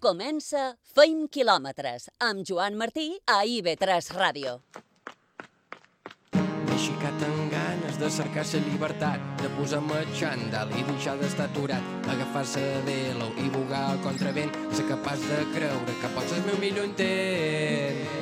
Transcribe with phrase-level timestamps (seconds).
[0.00, 0.60] Comença
[0.96, 4.54] Feim quilòmetres amb Joan Martí a IB3 Ràdio.
[6.72, 12.64] Aixecat amb ganes de cercar la llibertat, de posar-me xandall i deixar d'estar aturat, agafar-se
[12.64, 16.88] de velo i bugar al contravent, ser capaç de creure que pots el meu millor
[16.88, 18.19] intent.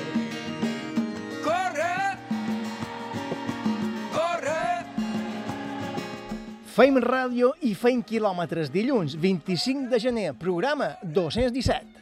[6.78, 11.97] Feim ràdio i feim quilòmetres dilluns 25 de gener, programa 217.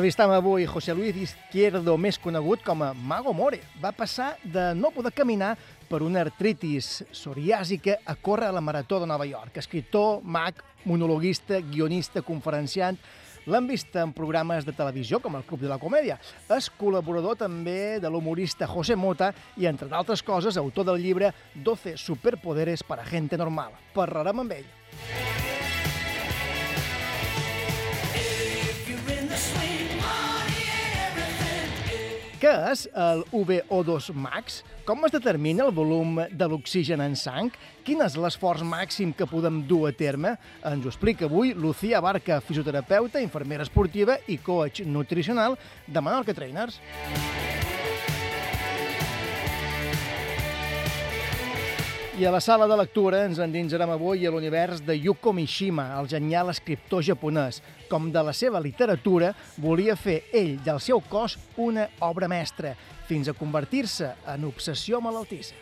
[0.00, 3.58] Entrevistam avui José Luis Izquierdo, més conegut com a Mago More.
[3.82, 5.50] Va passar de no poder caminar
[5.90, 9.60] per una artritis psoriàsica a córrer a la Marató de Nova York.
[9.60, 12.96] Escriptor, mag, monologuista, guionista, conferenciant,
[13.44, 16.16] L'han vist en programes de televisió com el Club de la Comèdia.
[16.48, 21.98] És col·laborador també de l'humorista José Mota i, entre d'altres coses, autor del llibre 12
[22.00, 23.76] superpoderes para gente normal.
[23.92, 25.59] Parlarem amb ell.
[32.40, 34.62] Què és el VO2 max?
[34.88, 37.50] Com es determina el volum de l'oxigen en sang?
[37.84, 40.38] Quin és l'esforç màxim que podem dur a terme?
[40.64, 46.80] Ens ho explica avui Lucía Barca, fisioterapeuta, infermera esportiva i coach nutricional de Menorca Trainers.
[52.20, 56.04] I a la sala de lectura ens endinsarem avui a l'univers de Yuko Mishima, el
[56.04, 57.62] genial escriptor japonès.
[57.88, 62.74] Com de la seva literatura, volia fer ell del seu cos una obra mestra,
[63.08, 65.56] fins a convertir-se en obsessió malaltissa.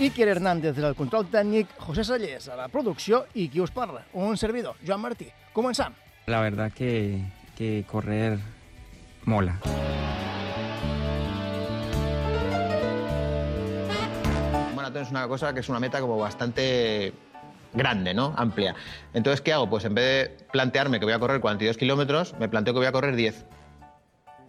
[0.00, 4.40] Iker Hernández del control tècnic, José Sallés a la producció i qui us parla, un
[4.40, 5.28] servidor, Joan Martí.
[5.52, 5.92] Començam.
[6.24, 7.20] La verdad que,
[7.52, 8.38] que correr
[9.28, 9.60] mola.
[14.88, 17.12] Maratón es una cosa que es una meta como bastante
[17.74, 18.32] grande, ¿no?
[18.36, 18.74] Amplia.
[19.12, 19.68] Entonces, ¿qué hago?
[19.68, 22.86] Pues en vez de plantearme que voy a correr 42 kilómetros, me planteo que voy
[22.86, 23.44] a correr 10.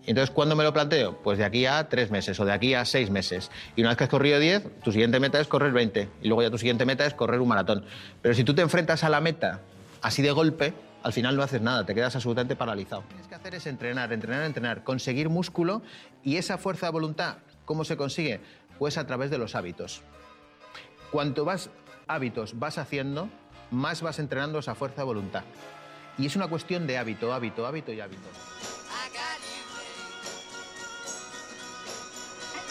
[0.07, 1.17] Entonces, ¿cuándo me lo planteo?
[1.21, 3.51] Pues de aquí a tres meses o de aquí a seis meses.
[3.75, 6.09] Y una vez que has corrido 10, tu siguiente meta es correr 20.
[6.21, 7.83] Y luego ya tu siguiente meta es correr un maratón.
[8.21, 9.59] Pero si tú te enfrentas a la meta
[10.01, 10.73] así de golpe,
[11.03, 13.01] al final no haces nada, te quedas absolutamente paralizado.
[13.01, 15.81] Lo que tienes que hacer es entrenar, entrenar, entrenar, conseguir músculo
[16.23, 17.35] y esa fuerza de voluntad,
[17.65, 18.39] ¿cómo se consigue?
[18.79, 20.01] Pues a través de los hábitos.
[21.11, 21.69] Cuanto más
[22.07, 23.29] hábitos vas haciendo,
[23.71, 25.43] más vas entrenando esa fuerza de voluntad.
[26.17, 28.29] Y es una cuestión de hábito, hábito, hábito y hábito.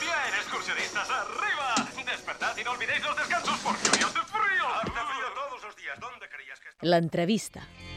[0.01, 1.75] Bien, excursionistas, arriba.
[2.05, 4.69] Despertad y no olvidéis los descansos porque hoy hace frío.
[4.75, 5.99] Hace frío todos los días.
[6.01, 7.61] ¿Dónde creías que L'entrevista.
[7.61, 7.88] They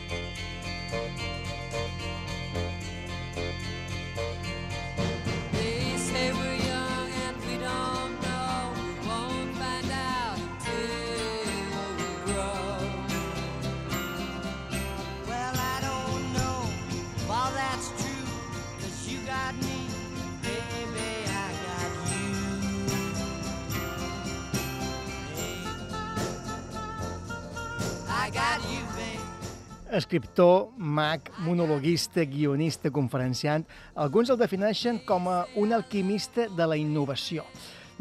[29.91, 33.66] Escriptor, mag, monologuista, guionista, conferenciant,
[34.00, 37.44] alguns el defineixen com a un alquimista de la innovació.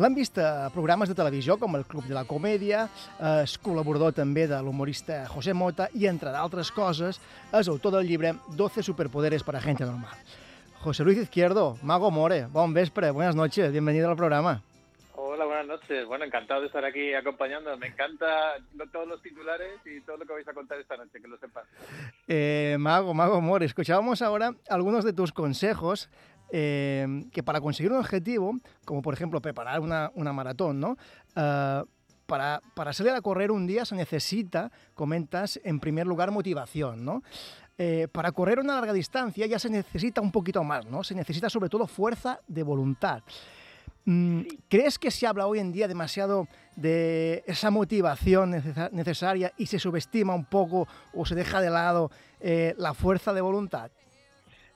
[0.00, 2.86] L'han vist a programes de televisió com el Club de la Comèdia,
[3.42, 7.18] és col·laborador també de l'humorista José Mota i, entre d'altres coses,
[7.50, 10.14] és autor del llibre 12 superpoderes para gente normal.
[10.80, 14.62] José Luis Izquierdo, Mago More, bon vespre, buenas noches, bienvenido al programa.
[15.46, 16.06] Buenas noches.
[16.06, 17.76] Bueno, encantado de estar aquí acompañando.
[17.78, 18.56] Me encanta
[18.92, 21.66] todos los titulares y todo lo que vais a contar esta noche, que lo sepas.
[22.28, 26.10] Eh, Mago, Mago More, escuchábamos ahora algunos de tus consejos
[26.52, 28.54] eh, que para conseguir un objetivo,
[28.84, 30.96] como por ejemplo preparar una, una maratón, ¿no?
[31.37, 31.82] Eh,
[32.26, 37.22] para, para salir a correr un día se necesita, comentas, en primer lugar motivación, ¿no?
[37.82, 41.02] Eh, para correr una larga distancia ya se necesita un poquito más, ¿no?
[41.02, 43.22] Se necesita sobre todo fuerza de voluntad.
[44.05, 49.67] Mm, ¿Crees que se habla hoy en día demasiado de esa motivación necesa- necesaria y
[49.67, 52.11] se subestima un poco o se deja de lado
[52.41, 53.91] eh, la fuerza de voluntad?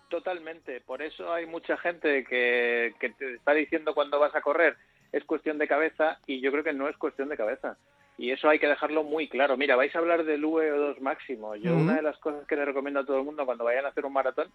[0.08, 0.80] Totalmente.
[0.82, 4.76] Por eso hay mucha gente que, que te está diciendo cuando vas a correr
[5.12, 7.76] es cuestión de cabeza y yo creo que no es cuestión de cabeza.
[8.16, 9.56] Y eso hay que dejarlo muy claro.
[9.56, 11.56] Mira, vais a hablar del VO2 máximo.
[11.56, 13.88] Yo una de las cosas que le recomiendo a todo el mundo cuando vayan a
[13.88, 14.48] hacer un maratón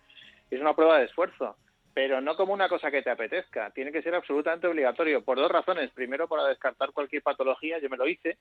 [0.49, 1.57] es una prueba de esfuerzo.
[1.99, 3.71] Pero no como una cosa que te apetezca.
[3.71, 5.91] Tiene que ser absolutamente obligatorio por dos razones.
[5.91, 8.37] Primero, para descartar cualquier patología, yo me lo hice.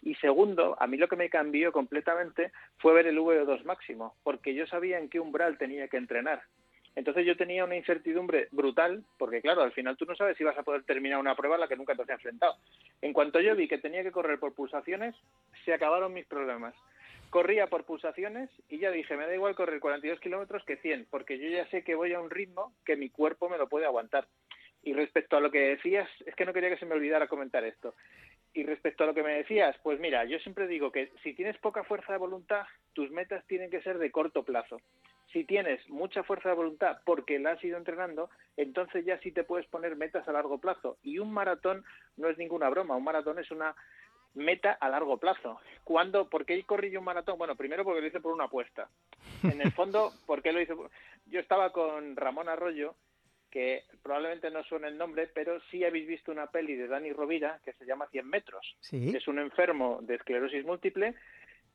[0.00, 4.54] Y segundo, a mí lo que me cambió completamente fue ver el VO2 máximo, porque
[4.54, 6.40] yo sabía en qué umbral tenía que entrenar.
[6.96, 10.56] Entonces yo tenía una incertidumbre brutal, porque claro, al final tú no sabes si vas
[10.56, 12.56] a poder terminar una prueba a la que nunca te has enfrentado.
[13.02, 15.14] En cuanto yo vi que tenía que correr por pulsaciones,
[15.66, 16.74] se acabaron mis problemas.
[17.32, 21.38] Corría por pulsaciones y ya dije, me da igual correr 42 kilómetros que 100, porque
[21.38, 24.28] yo ya sé que voy a un ritmo que mi cuerpo me lo puede aguantar.
[24.82, 27.64] Y respecto a lo que decías, es que no quería que se me olvidara comentar
[27.64, 27.94] esto.
[28.52, 31.56] Y respecto a lo que me decías, pues mira, yo siempre digo que si tienes
[31.56, 34.82] poca fuerza de voluntad, tus metas tienen que ser de corto plazo.
[35.32, 38.28] Si tienes mucha fuerza de voluntad porque la has ido entrenando,
[38.58, 40.98] entonces ya sí te puedes poner metas a largo plazo.
[41.02, 41.82] Y un maratón
[42.18, 43.74] no es ninguna broma, un maratón es una
[44.34, 45.60] meta a largo plazo.
[45.84, 46.28] ¿Cuándo?
[46.28, 47.38] ¿Por qué corrí yo un maratón?
[47.38, 48.88] Bueno, primero porque lo hice por una apuesta.
[49.42, 50.74] En el fondo, ¿por qué lo hice?
[51.26, 52.94] Yo estaba con Ramón Arroyo,
[53.50, 57.60] que probablemente no suene el nombre, pero sí habéis visto una peli de Dani Rovira
[57.64, 58.76] que se llama 100 metros.
[58.80, 59.14] Sí.
[59.14, 61.14] Es un enfermo de esclerosis múltiple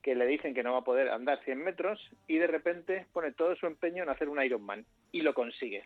[0.01, 3.31] que le dicen que no va a poder andar 100 metros y de repente pone
[3.33, 5.85] todo su empeño en hacer un Ironman y lo consigue.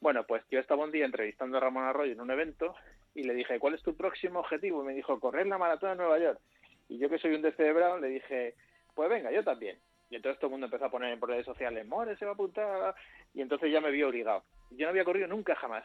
[0.00, 2.74] Bueno, pues yo estaba un día entrevistando a Ramón Arroyo en un evento
[3.14, 4.82] y le dije, ¿cuál es tu próximo objetivo?
[4.82, 6.40] Y me dijo, correr la maratón de Nueva York.
[6.88, 8.54] Y yo que soy un descerebrado le dije,
[8.94, 9.78] pues venga, yo también.
[10.10, 12.34] Y entonces todo el mundo empezó a poner por redes sociales, More se va a
[12.34, 12.94] apuntar.
[13.32, 14.42] Y entonces ya me vi obligado.
[14.70, 15.84] Yo no había corrido nunca jamás.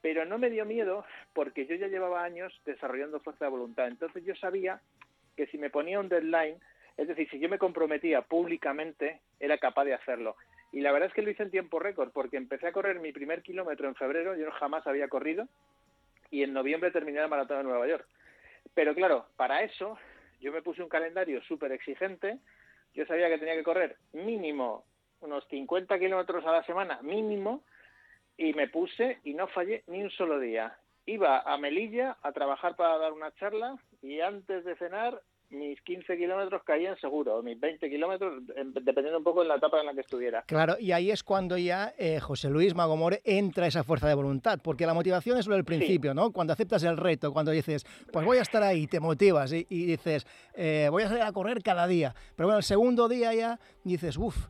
[0.00, 3.88] Pero no me dio miedo porque yo ya llevaba años desarrollando fuerza de voluntad.
[3.88, 4.80] Entonces yo sabía
[5.36, 6.60] que si me ponía un deadline,
[6.96, 10.36] es decir, si yo me comprometía públicamente, era capaz de hacerlo.
[10.72, 13.12] Y la verdad es que lo hice en tiempo récord, porque empecé a correr mi
[13.12, 15.48] primer kilómetro en febrero, yo jamás había corrido,
[16.34, 18.08] y en noviembre terminé la maratón de Nueva York.
[18.74, 19.96] Pero claro, para eso
[20.40, 22.40] yo me puse un calendario súper exigente,
[22.92, 24.84] yo sabía que tenía que correr mínimo
[25.20, 27.62] unos 50 kilómetros a la semana, mínimo,
[28.36, 30.76] y me puse y no fallé ni un solo día.
[31.06, 36.16] Iba a Melilla a trabajar para dar una charla y antes de cenar mis 15
[36.16, 39.94] kilómetros caían seguro, mis 20 kilómetros, em, dependiendo un poco de la etapa en la
[39.94, 40.42] que estuviera.
[40.46, 44.58] Claro, y ahí es cuando ya eh, José Luis Magomore entra esa fuerza de voluntad,
[44.62, 46.32] porque la motivación es lo del principio, ¿no?
[46.32, 49.86] Cuando aceptas el reto, cuando dices, pues voy a estar ahí, te motivas y, y
[49.86, 52.14] dices, eh, voy a salir a correr cada día.
[52.36, 54.48] Pero bueno, el segundo día ya dices, uff,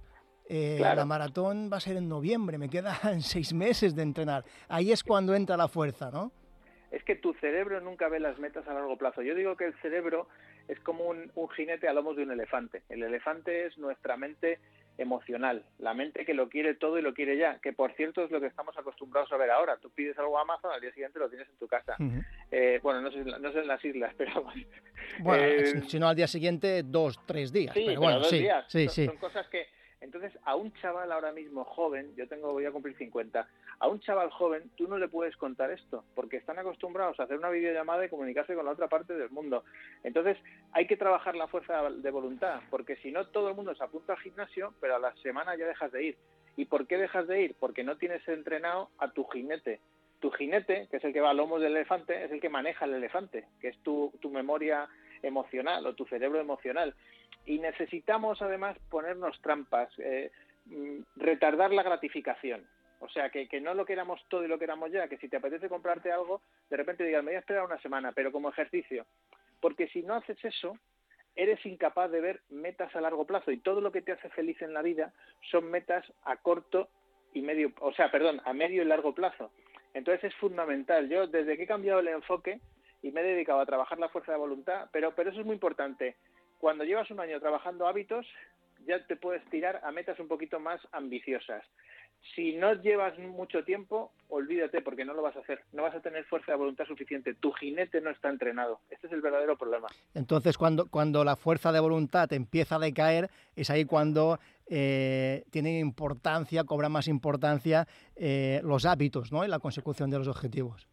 [0.49, 0.96] eh, Claro.
[0.96, 4.44] la maratón va a ser en noviembre, me quedan seis meses de entrenar.
[4.69, 6.32] Ahí es cuando entra la fuerza, ¿no?
[6.91, 9.20] es que tu cerebro nunca ve las metas a largo plazo.
[9.20, 10.29] Yo digo que el cerebro
[10.69, 12.82] es como un, un jinete a lomos de un elefante.
[12.88, 14.58] El elefante es nuestra mente
[14.96, 18.31] emocional, la mente que lo quiere todo y lo quiere ya, que por cierto es
[18.31, 19.76] lo que estamos acostumbrados a ver ahora.
[19.78, 21.96] Tú pides algo a Amazon, al día siguiente lo tienes en tu casa.
[22.52, 24.44] Eh, bueno, no sé, no sé en las islas, pero
[25.19, 27.75] Bueno, Eh, si- no al día siguiente, dos, tres días.
[27.75, 28.64] Sí, pero pero bueno, dos sí, días.
[28.69, 29.06] sí, son, sí.
[29.06, 29.67] son cosas que...
[30.05, 33.49] Entonces, a un chaval ahora mismo joven, yo tengo voy a cumplir 50,
[33.79, 37.39] a un chaval joven tú no le puedes contar esto, porque están acostumbrados a hacer
[37.39, 39.65] una videollamada y comunicarse con la otra parte del mundo.
[40.03, 40.37] Entonces,
[40.73, 44.12] hay que trabajar la fuerza de voluntad, porque si no, todo el mundo se apunta
[44.12, 46.19] al gimnasio, pero a la semana ya dejas de ir.
[46.56, 47.56] ¿Y por qué dejas de ir?
[47.59, 49.81] Porque no tienes entrenado a tu jinete.
[50.21, 52.85] Tu jinete, que es el que va a lomos del elefante, es el que maneja
[52.85, 54.87] el elefante, que es tu, tu memoria
[55.23, 56.95] emocional o tu cerebro emocional.
[57.46, 60.31] Y necesitamos además ponernos trampas, eh,
[60.66, 62.66] mm, retardar la gratificación.
[63.00, 65.36] O sea, que, que no lo queramos todo y lo queramos ya, que si te
[65.36, 69.05] apetece comprarte algo, de repente digas, me voy a esperar una semana, pero como ejercicio.
[69.60, 70.79] Porque si no haces eso,
[71.36, 74.60] eres incapaz de ver metas a largo plazo y todo lo que te hace feliz
[74.62, 75.12] en la vida
[75.50, 76.88] son metas a corto
[77.32, 79.50] y medio, o sea, perdón, a medio y largo plazo.
[79.93, 81.08] Entonces es fundamental.
[81.08, 82.60] Yo desde que he cambiado el enfoque
[83.03, 85.55] y me he dedicado a trabajar la fuerza de voluntad, pero pero eso es muy
[85.55, 86.17] importante.
[86.65, 88.27] Cuando llevas un año trabajando hábitos,
[88.87, 91.63] ya te puedes tirar a metas un poquito más ambiciosas.
[92.35, 95.61] Si no llevas mucho tiempo, olvídate porque no lo vas a hacer.
[95.75, 97.35] No vas a tener fuerza de voluntad suficiente.
[97.35, 98.81] Tu jinete no está entrenado.
[98.89, 99.89] Este es el verdadero problema.
[100.15, 105.75] Entonces, cuando, cuando la fuerza de voluntad empieza a decaer, es ahí cuando eh, tienen
[105.75, 109.44] importancia, cobran más importancia eh, los hábitos ¿no?
[109.44, 110.89] en la consecución de los objetivos.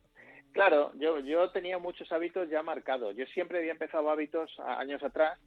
[0.52, 3.16] Claro, yo, yo tenía muchos hábitos ya marcados.
[3.16, 5.40] Yo siempre había empezado hábitos años atrás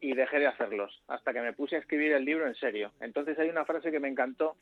[0.00, 2.92] y dejé de hacerlos hasta que me puse a escribir el libro en serio.
[3.00, 4.56] Entonces hay una frase que me encantó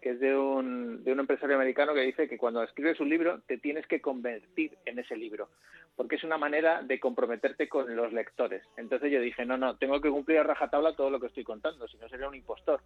[0.00, 3.40] que es de un, de un empresario americano que dice que cuando escribes un libro
[3.46, 5.48] te tienes que convertir en ese libro,
[5.96, 8.62] porque es una manera de comprometerte con los lectores.
[8.76, 11.88] Entonces yo dije, no, no, tengo que cumplir a rajatabla todo lo que estoy contando,
[11.88, 12.80] si no sería un impostor.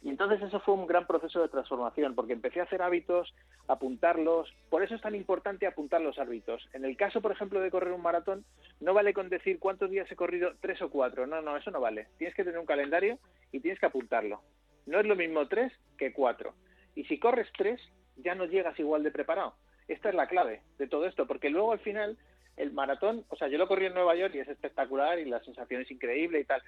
[0.00, 3.34] Y entonces eso fue un gran proceso de transformación, porque empecé a hacer hábitos,
[3.66, 4.52] apuntarlos.
[4.70, 6.68] Por eso es tan importante apuntar los hábitos.
[6.72, 8.44] En el caso, por ejemplo, de correr un maratón,
[8.80, 11.26] no vale con decir cuántos días he corrido, tres o cuatro.
[11.26, 12.06] No, no, eso no vale.
[12.16, 13.18] Tienes que tener un calendario
[13.50, 14.40] y tienes que apuntarlo.
[14.86, 16.54] No es lo mismo tres que cuatro.
[16.94, 17.80] Y si corres tres,
[18.16, 19.54] ya no llegas igual de preparado.
[19.88, 22.18] Esta es la clave de todo esto, porque luego al final
[22.56, 25.40] el maratón, o sea, yo lo corrí en Nueva York y es espectacular y la
[25.40, 26.62] sensación es increíble y tal,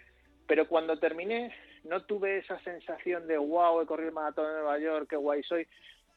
[0.50, 1.54] pero cuando terminé
[1.84, 5.44] no tuve esa sensación de wow, he corrido el maratón en Nueva York, qué guay
[5.44, 5.64] soy.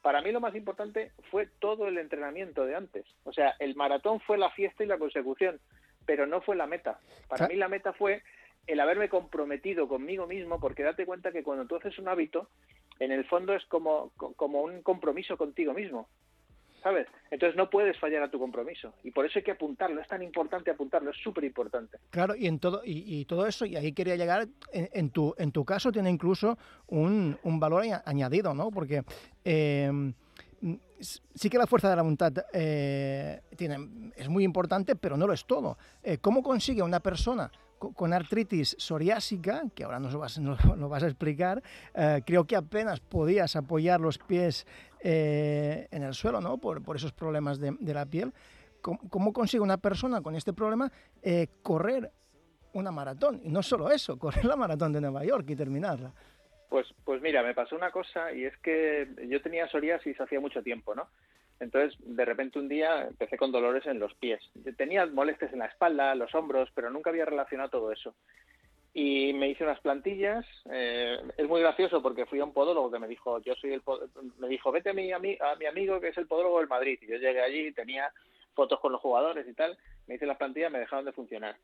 [0.01, 3.05] Para mí lo más importante fue todo el entrenamiento de antes.
[3.25, 5.59] O sea, el maratón fue la fiesta y la consecución,
[6.07, 6.99] pero no fue la meta.
[7.29, 8.23] Para mí la meta fue
[8.65, 12.49] el haberme comprometido conmigo mismo, porque date cuenta que cuando tú haces un hábito,
[12.97, 16.09] en el fondo es como, co- como un compromiso contigo mismo.
[16.83, 17.07] ¿Sabes?
[17.31, 18.93] Entonces no puedes fallar a tu compromiso.
[19.05, 20.01] Y por eso hay que apuntarlo.
[20.01, 21.11] Es tan importante apuntarlo.
[21.11, 21.97] Es súper importante.
[22.09, 25.53] Claro, y en todo, y, todo eso, y ahí quería llegar, en, en tu, en
[25.53, 28.69] tu caso tiene incluso un, un valor aña- añadido, ¿no?
[28.69, 29.03] Porque
[29.45, 30.13] eh,
[31.33, 35.33] sí que la fuerza de la voluntad eh, tiene, es muy importante, pero no lo
[35.33, 35.77] es todo.
[36.03, 37.49] Eh, ¿Cómo consigue una persona
[37.91, 41.61] con artritis psoriásica, que ahora nos vas, vas a explicar,
[41.93, 44.65] eh, creo que apenas podías apoyar los pies
[45.01, 46.57] eh, en el suelo, ¿no?
[46.57, 48.33] Por, esos problemas de, la piel.
[48.81, 52.11] ¿Cómo, cómo consigue una persona con este problema eh, correr
[52.73, 53.41] una maratón?
[53.43, 56.13] Y no solo eso, correr la maratón de Nueva York y terminarla.
[56.69, 60.63] Pues, pues mira, me pasó una cosa y es que yo tenía psoriasis hacía mucho
[60.63, 61.07] tiempo, ¿no?
[61.59, 64.41] Entonces, de repente un día empecé con dolores en los pies.
[64.77, 68.13] Tenía molestias en la espalda, los hombros, pero nunca había relacionado todo eso.
[68.93, 70.45] Y me hice unas plantillas.
[70.71, 73.81] eh, es muy gracioso porque fui a un podólogo que me dijo, yo soy el,
[74.37, 76.99] me dijo, vete a mi, a mi amigo que es el podólogo del Madrid.
[77.01, 78.11] Y yo llegué allí, tenía
[78.53, 79.77] fotos con los jugadores y tal.
[80.07, 81.55] Me hice las plantillas, me dejaron de funcionar.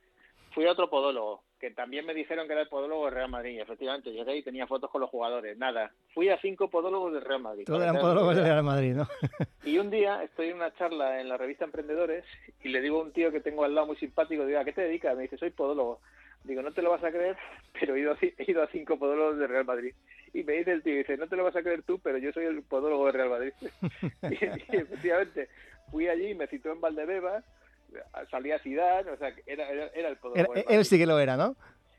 [0.51, 3.59] Fui a otro podólogo, que también me dijeron que era el podólogo del Real Madrid.
[3.59, 5.57] Efectivamente, llegué y tenía fotos con los jugadores.
[5.57, 5.91] Nada.
[6.13, 7.65] Fui a cinco podólogos del Real Madrid.
[7.65, 8.45] Todos eran podólogos del.
[8.45, 9.07] Real Madrid, ¿no?
[9.63, 12.23] Y un día estoy en una charla en la revista Emprendedores
[12.63, 14.73] y le digo a un tío que tengo al lado muy simpático, digo, ¿a qué
[14.73, 15.15] te dedicas?
[15.15, 15.99] Me dice, soy podólogo.
[16.43, 17.37] Digo, no te lo vas a creer,
[17.79, 19.93] pero he ido a, he ido a cinco podólogos de Real Madrid.
[20.33, 22.31] Y me dice el tío, dice, no te lo vas a creer tú, pero yo
[22.31, 23.53] soy el podólogo de Real Madrid.
[24.23, 25.49] y, y efectivamente,
[25.91, 27.43] fui allí, me citó en Valdebebas,
[28.29, 31.19] salí a Zidane, o sea, era, era, era el Era- del él sí que lo
[31.19, 31.55] era, ¿no?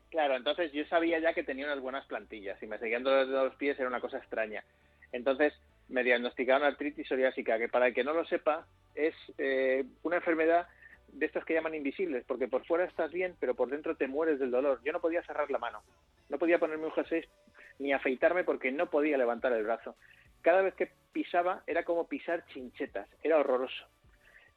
[0.09, 3.55] Claro, entonces yo sabía ya que tenía unas buenas plantillas y me seguían de los
[3.55, 4.63] pies era una cosa extraña.
[5.11, 5.53] Entonces
[5.87, 10.67] me diagnosticaron artritis psoriásica, que para el que no lo sepa es eh, una enfermedad
[11.07, 14.39] de estas que llaman invisibles, porque por fuera estás bien, pero por dentro te mueres
[14.39, 14.79] del dolor.
[14.83, 15.81] Yo no podía cerrar la mano,
[16.29, 17.23] no podía ponerme un jersey
[17.79, 19.95] ni afeitarme porque no podía levantar el brazo.
[20.41, 23.85] Cada vez que pisaba era como pisar chinchetas, era horroroso.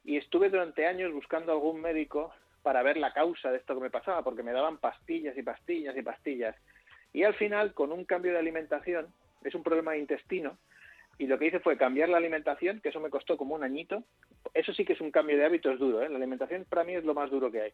[0.05, 2.33] Y estuve durante años buscando algún médico
[2.63, 5.97] para ver la causa de esto que me pasaba, porque me daban pastillas y pastillas
[5.97, 6.55] y pastillas.
[7.11, 9.07] Y al final, con un cambio de alimentación,
[9.43, 10.57] es un problema de intestino,
[11.17, 14.03] y lo que hice fue cambiar la alimentación, que eso me costó como un añito.
[14.53, 16.09] Eso sí que es un cambio de hábitos duro, ¿eh?
[16.09, 17.71] La alimentación para mí es lo más duro que hay.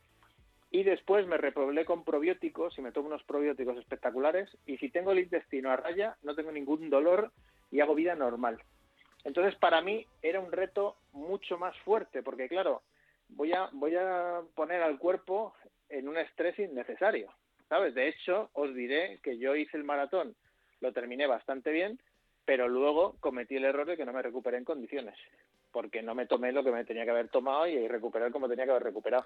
[0.69, 4.49] Y después me repoblé con probióticos y me tomo unos probióticos espectaculares.
[4.65, 7.31] Y si tengo el intestino a raya, no tengo ningún dolor
[7.71, 8.61] y hago vida normal.
[9.23, 12.81] Entonces, para mí era un reto mucho más fuerte, porque claro,
[13.29, 15.53] voy a, voy a poner al cuerpo
[15.89, 17.31] en un estrés innecesario,
[17.69, 17.93] ¿sabes?
[17.93, 20.35] De hecho, os diré que yo hice el maratón,
[20.79, 21.99] lo terminé bastante bien,
[22.45, 25.15] pero luego cometí el error de que no me recuperé en condiciones,
[25.71, 28.65] porque no me tomé lo que me tenía que haber tomado y recuperar como tenía
[28.65, 29.25] que haber recuperado.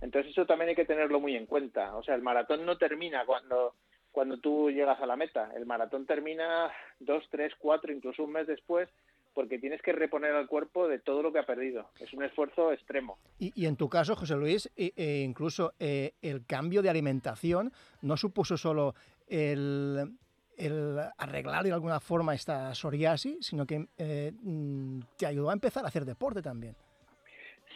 [0.00, 1.96] Entonces eso también hay que tenerlo muy en cuenta.
[1.96, 3.74] O sea, el maratón no termina cuando
[4.16, 5.52] cuando tú llegas a la meta.
[5.54, 8.88] El maratón termina dos, tres, cuatro, incluso un mes después,
[9.36, 11.90] porque tienes que reponer al cuerpo de todo lo que ha perdido.
[12.00, 13.18] Es un esfuerzo extremo.
[13.38, 17.70] Y, y en tu caso, José Luis, e- e incluso eh, el cambio de alimentación
[18.00, 18.94] no supuso solo
[19.28, 20.10] el,
[20.56, 25.84] el arreglar de alguna forma esta psoriasis, sino que eh, mm, te ayudó a empezar
[25.84, 26.74] a hacer deporte también.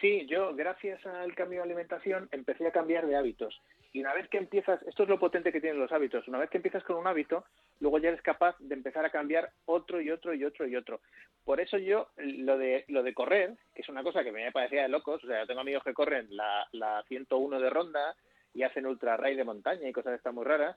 [0.01, 3.61] Sí, yo gracias al cambio de alimentación empecé a cambiar de hábitos.
[3.93, 6.49] Y una vez que empiezas, esto es lo potente que tienen los hábitos, una vez
[6.49, 7.45] que empiezas con un hábito,
[7.81, 11.01] luego ya eres capaz de empezar a cambiar otro y otro y otro y otro.
[11.45, 14.83] Por eso yo, lo de, lo de correr, que es una cosa que me parecía
[14.83, 18.15] de locos, o sea, yo tengo amigos que corren la, la 101 de ronda
[18.55, 20.77] y hacen ultra raid de montaña y cosas estas muy raras,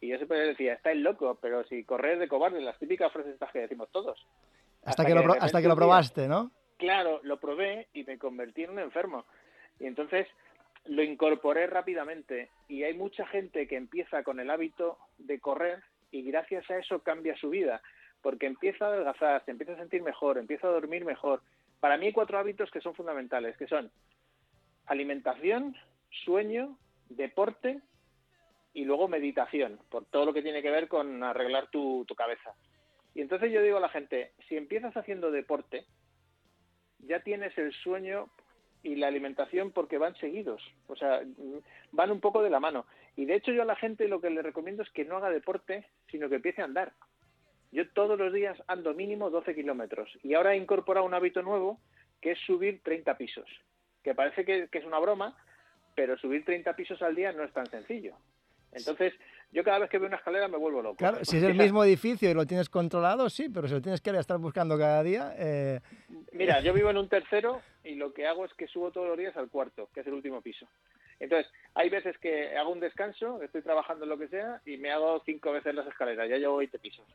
[0.00, 3.50] y yo siempre decía, estáis loco, pero si correr de cobarde, las típicas frases estas
[3.52, 4.24] que decimos todos.
[4.84, 6.50] Hasta, que, lo, de pro- repente hasta que lo probaste, ¿no?
[6.76, 9.24] Claro, lo probé y me convertí en un enfermo.
[9.80, 10.26] Y entonces
[10.84, 12.50] lo incorporé rápidamente.
[12.68, 15.82] Y hay mucha gente que empieza con el hábito de correr
[16.14, 17.82] y gracias a eso cambia su vida.
[18.22, 21.42] Porque empieza a adelgazar, se empieza a sentir mejor, empieza a dormir mejor.
[21.80, 23.90] Para mí hay cuatro hábitos que son fundamentales, que son
[24.86, 25.76] alimentación,
[26.24, 26.78] sueño,
[27.08, 27.80] deporte
[28.72, 32.54] y luego meditación, por todo lo que tiene que ver con arreglar tu, tu cabeza.
[33.12, 35.84] Y entonces yo digo a la gente, si empiezas haciendo deporte,
[37.00, 38.30] ya tienes el sueño
[38.84, 41.22] y la alimentación porque van seguidos, o sea,
[41.90, 42.86] van un poco de la mano.
[43.16, 45.30] Y de hecho yo a la gente lo que le recomiendo es que no haga
[45.30, 46.92] deporte, sino que empiece a andar.
[47.72, 51.80] Yo todos los días ando mínimo 12 kilómetros y ahora he incorporado un hábito nuevo
[52.20, 53.48] que es subir 30 pisos,
[54.02, 55.36] que parece que, que es una broma,
[55.96, 58.14] pero subir 30 pisos al día no es tan sencillo.
[58.72, 59.14] Entonces,
[59.50, 60.96] yo cada vez que veo una escalera me vuelvo loco.
[60.96, 64.00] Claro, si es el mismo edificio y lo tienes controlado, sí, pero si lo tienes
[64.00, 65.80] que estar buscando cada día, eh,
[66.32, 69.18] Mira, yo vivo en un tercero y lo que hago es que subo todos los
[69.18, 70.66] días al cuarto, que es el último piso.
[71.20, 74.90] Entonces, hay veces que hago un descanso, estoy trabajando en lo que sea y me
[74.90, 77.06] hago cinco veces las escaleras, ya llevo 20 pisos.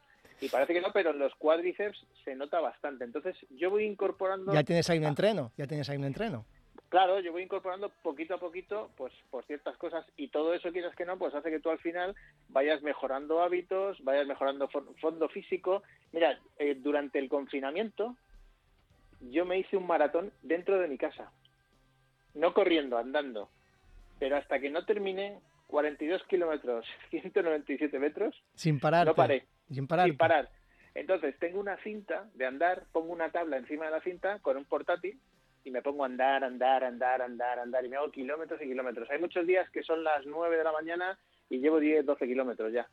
[0.41, 3.03] Y parece que no, pero en los cuádriceps se nota bastante.
[3.03, 4.53] Entonces, yo voy incorporando...
[4.53, 6.45] ya tienes ahí un entreno, ya tienes ahí un entreno.
[6.88, 10.95] Claro, yo voy incorporando poquito a poquito, pues, por ciertas cosas y todo eso quieras
[10.95, 12.15] que no, pues hace que tú al final
[12.47, 15.83] vayas mejorando hábitos, vayas mejorando fon- fondo físico.
[16.13, 18.15] Mira, eh, durante el confinamiento
[19.21, 21.31] yo me hice un maratón dentro de mi casa,
[22.33, 23.49] no corriendo, andando,
[24.19, 29.05] pero hasta que no terminé 42 kilómetros, 197 metros, Sin parar.
[29.07, 30.07] no paré, Sin parar.
[30.07, 30.49] sin parar.
[30.95, 34.65] Entonces tengo una cinta de andar, pongo una tabla encima de la cinta con un
[34.65, 35.19] portátil
[35.63, 39.09] y me pongo a andar, andar, andar, andar, andar y me hago kilómetros y kilómetros.
[39.11, 41.17] Hay muchos días que son las 9 de la mañana
[41.49, 42.88] y llevo 10, 12 kilómetros ya.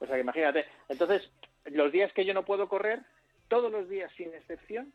[0.00, 0.66] O sea que imagínate.
[0.88, 1.30] Entonces,
[1.66, 3.00] los días que yo no puedo correr,
[3.48, 4.92] todos los días sin excepción,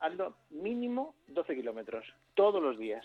[0.00, 2.04] ando mínimo 12 kilómetros.
[2.34, 3.04] Todos los días.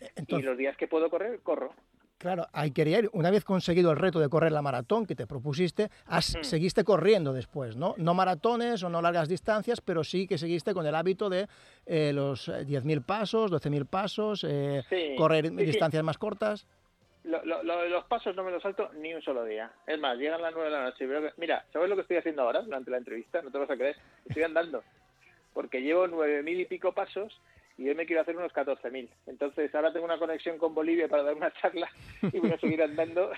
[0.00, 1.72] y Entonces, los días que puedo correr, corro.
[2.18, 3.10] claro, ahí quería ir.
[3.12, 6.42] Una vez conseguido el reto de correr la maratón que te propusiste, has- Mm.
[6.44, 7.94] seguiste corriendo después, ¿no?
[7.98, 11.46] No maratones o no largas distancias, pero sí que seguiste con el hábito de
[11.86, 15.64] eh, los eh, 10.000 pasos, 12.000 pasos, eh, Sí, correr sí, sí.
[15.64, 16.66] distancias más cortas.
[17.24, 19.72] Lo- lo- los pasos no me los salto ni un solo día.
[19.86, 21.32] Es más, llegan las nueve de la noche y veo que...
[21.38, 23.40] Mira, ¿sabes lo que estoy haciendo ahora durante la entrevista?
[23.40, 23.96] No te vas a creer.
[24.26, 24.82] Estoy andando.
[25.54, 27.40] Porque llevo nueve mil y pico pasos
[27.78, 29.08] y hoy me quiero hacer unos 14.000.
[29.26, 31.88] Entonces ahora tengo una conexión con Bolivia para dar una charla
[32.32, 33.30] y voy a seguir andando.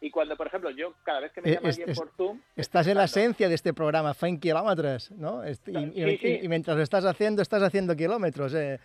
[0.00, 2.10] Y cuando, por ejemplo, yo cada vez que me Eh, llama es- alguien es- por
[2.16, 2.40] Zoom...
[2.56, 5.42] Estás en la esencia de este programa, 100 kilómetros, ¿no?
[5.44, 6.40] Est- y, y- Sí, sí.
[6.42, 8.52] y mientras lo estás haciendo, estás haciendo kilómetros.
[8.54, 8.78] eh.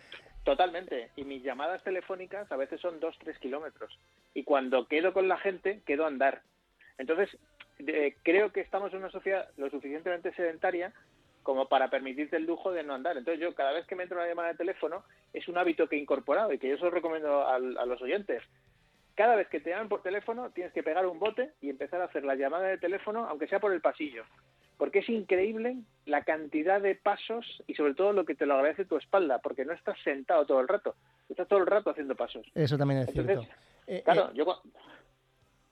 [0.44, 1.10] Totalmente.
[1.16, 3.96] Y mis llamadas telefónicas a veces son dos, tres kilómetros.
[4.34, 6.40] Y cuando quedo con la gente, quedo a andar.
[6.96, 7.28] Entonces,
[8.22, 10.92] creo que estamos en una sociedad lo suficientemente sedentaria
[11.42, 13.16] como para permitirte el lujo de no andar.
[13.16, 15.96] Entonces, yo cada vez que me entro una llamada de teléfono, es un hábito que
[15.96, 18.42] he incorporado y que yo se lo recomiendo al- a, los oyentes.
[19.14, 22.04] Cada vez que te llaman por teléfono, tienes que pegar un bote y empezar a
[22.04, 24.24] hacer la llamada de teléfono, aunque sea por el pasillo.
[24.76, 25.76] Porque es increíble
[26.06, 29.64] la cantidad de pasos y sobre todo lo que te lo agradece tu espalda, porque
[29.66, 30.94] no estás sentado todo el rato,
[31.28, 32.46] estás todo el rato haciendo pasos.
[32.54, 33.60] Eso también es Entonces, cierto.
[33.86, 34.46] Eh, Claro, eh, yo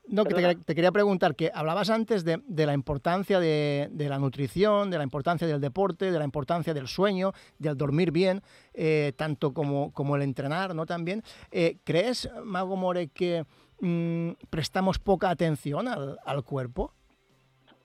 [0.09, 3.89] No, que te, quería- te quería preguntar, que hablabas antes de, de la importancia de,
[3.91, 8.11] de la nutrición, de la importancia del deporte, de la importancia del sueño, del dormir
[8.11, 8.41] bien,
[8.75, 10.87] eh, tanto como, como el entrenar, ¿no?
[10.87, 11.23] También.
[11.51, 13.45] Eh, ¿Crees, Mago More, que
[13.81, 16.93] mm, prestamos poca atención al, al cuerpo?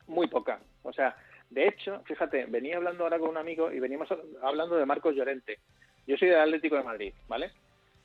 [0.08, 0.60] muy poca.
[0.84, 1.16] O sea,
[1.50, 4.10] de hecho, fíjate, venía hablando ahora con un amigo y veníamos
[4.42, 5.60] hablando de Marcos Llorente.
[6.06, 7.52] Yo soy del Atlético de Madrid, ¿vale?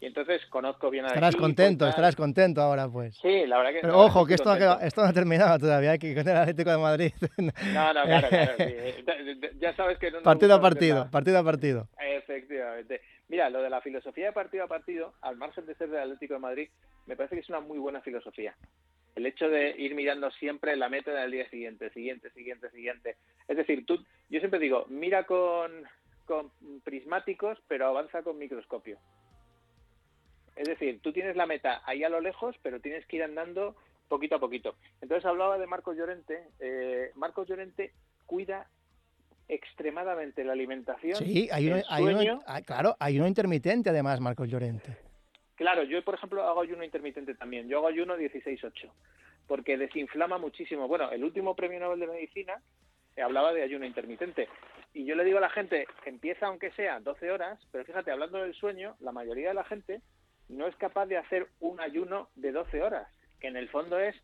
[0.01, 3.17] Y entonces conozco bien a Estarás contento, estarás contento ahora, pues.
[3.21, 3.81] Sí, la verdad que...
[3.81, 6.71] Pero ojo, que esto, ha- esto no ha terminado todavía, hay que con el Atlético
[6.71, 7.13] de Madrid.
[7.39, 8.53] No, no, claro, claro.
[8.59, 9.41] sí.
[9.59, 11.89] Ya sabes que no partido a partido, está- partido a partido.
[12.01, 13.01] Efectivamente.
[13.29, 16.35] Mira, lo de la filosofía de partido a partido, al margen de ser del Atlético
[16.35, 16.69] de Madrid,
[17.07, 18.55] me parece que es una muy buena filosofía.
[19.17, 23.17] El hecho de ir mirando siempre la meta del día siguiente, siguiente, siguiente, siguiente.
[23.49, 23.97] Es decir, tú,
[24.31, 25.73] yo siempre digo, mira con,
[26.25, 26.53] con
[26.85, 28.99] prismáticos, pero avanza con microscopio.
[30.59, 33.77] Es decir, tú tienes la meta ahí a lo lejos, pero tienes que ir andando
[34.09, 34.75] poquito a poquito.
[35.01, 36.49] Entonces hablaba de Marcos Llorente.
[36.59, 37.93] Eh, Marcos Llorente
[38.27, 38.67] cuida
[39.47, 41.15] extremadamente la alimentación.
[41.15, 44.97] Sí, hay uno, hay ah, claro, hay uno intermitente además, Marcos Llorente.
[45.55, 47.69] Claro, yo por ejemplo hago ayuno intermitente también.
[47.69, 48.91] Yo hago ayuno 16-8
[49.47, 50.89] porque desinflama muchísimo.
[50.89, 52.61] Bueno, el último premio Nobel de Medicina
[53.15, 54.49] eh, hablaba de ayuno intermitente.
[54.93, 58.39] Y yo le digo a la gente, empieza aunque sea 12 horas, pero fíjate, hablando
[58.39, 60.01] del sueño, la mayoría de la gente
[60.49, 63.09] no es capaz de hacer un ayuno de 12 horas,
[63.41, 64.17] que en el fondo es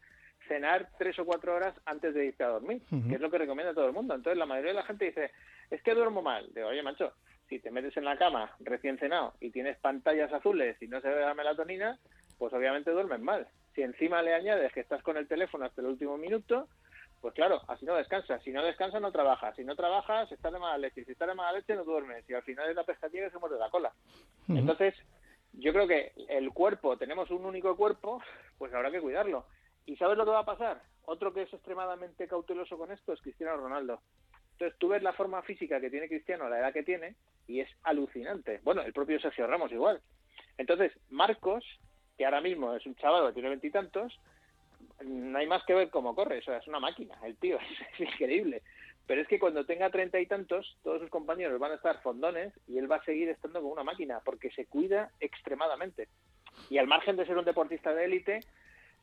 [0.49, 3.75] cenar tres o cuatro horas antes de irte a dormir, que es lo que recomienda
[3.75, 4.15] todo el mundo.
[4.15, 5.31] Entonces la mayoría de la gente dice,
[5.71, 6.51] es que duermo mal.
[6.55, 7.13] Digo, oye, macho,
[7.49, 11.09] si te metes en la cama recién cenado y tienes pantallas azules y no se
[11.09, 11.99] ve la melatonina,
[12.39, 13.47] pues obviamente duermes mal.
[13.75, 16.69] Si encima le añades que estás con el teléfono hasta el último minuto,
[17.21, 18.43] pues claro, así no descansas.
[18.43, 19.57] Si no descansas, no trabajas.
[19.57, 21.05] Si no trabajas, estás de mala leche.
[21.05, 22.29] Si estás de mala leche, no duermes.
[22.29, 23.93] Y al final es la pescadilla que se muerde la cola.
[24.49, 24.95] Entonces,
[25.59, 28.23] yo creo que el cuerpo, tenemos un único cuerpo,
[28.59, 29.47] pues habrá que cuidarlo.
[29.87, 30.83] ¿Y sabes lo que va a pasar?
[31.07, 34.01] Otro que es extremadamente cauteloso con esto es Cristiano Ronaldo.
[34.53, 37.69] Entonces tú ves la forma física que tiene Cristiano la edad que tiene y es
[37.83, 38.61] alucinante.
[38.63, 40.01] Bueno, el propio Sergio Ramos igual.
[40.57, 41.65] Entonces, Marcos,
[42.17, 44.19] que ahora mismo es un chaval que tiene veintitantos,
[45.05, 47.59] no hay más que ver cómo corre, o sea, es una máquina, el tío,
[47.99, 48.63] es, increíble.
[49.07, 52.53] Pero es que cuando tenga treinta y tantos, todos sus compañeros van a estar fondones
[52.67, 56.09] y él va a seguir estando con una máquina porque se cuida extremadamente.
[56.71, 58.41] Y al margen de ser un deportista de élite,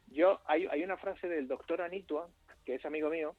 [0.08, 2.28] yo hay, hay una frase del doctor Anitua,
[2.66, 3.36] que es amigo mío,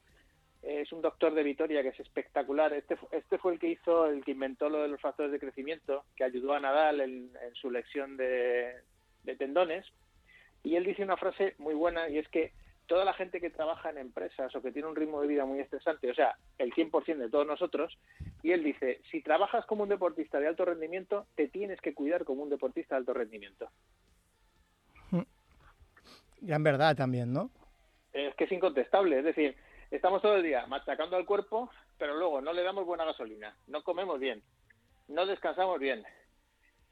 [0.62, 2.72] es un doctor de Vitoria que es espectacular.
[2.72, 6.04] Este, este fue el que hizo, el que inventó lo de los factores de crecimiento,
[6.14, 8.76] que ayudó a Nadal en, en su lección de,
[9.24, 9.84] de tendones.
[10.62, 12.52] Y él dice una frase muy buena y es que
[12.86, 15.60] toda la gente que trabaja en empresas o que tiene un ritmo de vida muy
[15.60, 17.98] estresante, o sea, el 100% de todos nosotros,
[18.42, 22.24] y él dice, si trabajas como un deportista de alto rendimiento, te tienes que cuidar
[22.24, 23.68] como un deportista de alto rendimiento.
[26.40, 27.50] Gran verdad también, ¿no?
[28.12, 29.56] Es que es incontestable, es decir,
[29.92, 33.82] estamos todo el día machacando al cuerpo, pero luego no le damos buena gasolina, no
[33.84, 34.42] comemos bien,
[35.06, 36.04] no descansamos bien.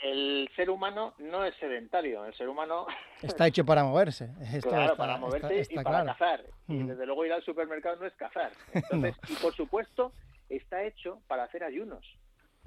[0.02, 2.86] El ser humano no es sedentario, el ser humano
[3.22, 4.30] Está hecho para moverse.
[4.40, 6.06] Esto claro, está- para está- moverse está y para claro.
[6.06, 6.44] cazar.
[6.68, 6.88] Y Ujú.
[6.88, 8.50] desde luego ir al supermercado no es cazar.
[8.72, 10.12] Entonces, y por supuesto,
[10.48, 12.06] está hecho para hacer ayunos.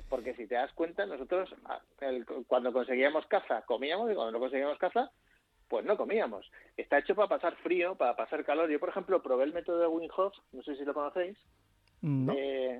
[0.10, 4.39] Porque si te das cuenta, nosotros ah, el- cuando conseguíamos caza, comíamos y cuando no
[4.39, 5.12] conseguíamos caza,
[5.69, 6.46] pues no comíamos.
[6.78, 8.69] Está hecho para pasar frío, para pasar calor.
[8.69, 11.36] Yo, por ejemplo, probé el método de Wim Hof, no sé si lo conocéis.
[12.02, 12.34] No.
[12.38, 12.80] Eh,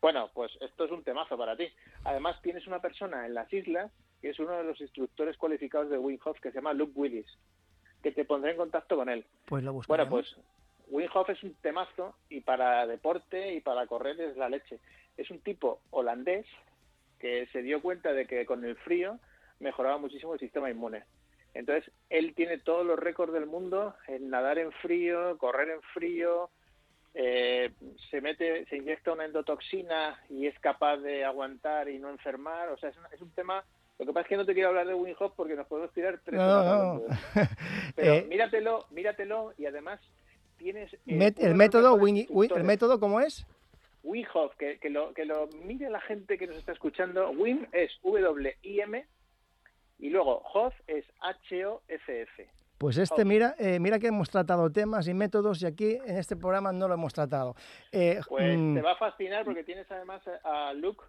[0.00, 1.68] bueno, pues esto es un temazo para ti.
[2.04, 5.98] Además, tienes una persona en las islas que es uno de los instructores cualificados de
[5.98, 7.26] Wim Hof que se llama Luke Willis,
[8.02, 9.24] que te pondré en contacto con él.
[9.46, 10.10] Pues lo buscaremos.
[10.10, 10.36] Bueno, pues
[10.88, 14.80] Wim Hof es un temazo y para deporte y para correr es la leche.
[15.16, 16.46] Es un tipo holandés
[17.18, 19.18] que se dio cuenta de que con el frío
[19.60, 21.04] mejoraba muchísimo el sistema inmune.
[21.54, 26.50] Entonces, él tiene todos los récords del mundo en nadar en frío, correr en frío,
[27.20, 27.72] eh,
[28.10, 32.68] se mete, se inyecta una endotoxina y es capaz de aguantar y no enfermar.
[32.68, 33.64] O sea, es, una- es un tema.
[33.98, 35.92] Lo que pasa es que no te quiero hablar de Wim Hof porque nos podemos
[35.92, 37.02] tirar tres No, horas no.
[37.96, 40.00] Pero Eh, míratelo, míratelo y además
[40.58, 43.44] tienes eh, Met- el método, Win- el método, ¿cómo es?
[44.04, 47.30] Wim Hof, que, que lo, que lo mire la gente que nos está escuchando.
[47.30, 49.04] Wim es W-I-M
[49.98, 52.48] y luego Hof es H-O-F-F.
[52.78, 56.36] Pues este, mira, eh, mira que hemos tratado temas y métodos y aquí en este
[56.36, 57.56] programa no lo hemos tratado.
[57.90, 61.04] Eh, Pues mm, te va a fascinar porque tienes además a Luke,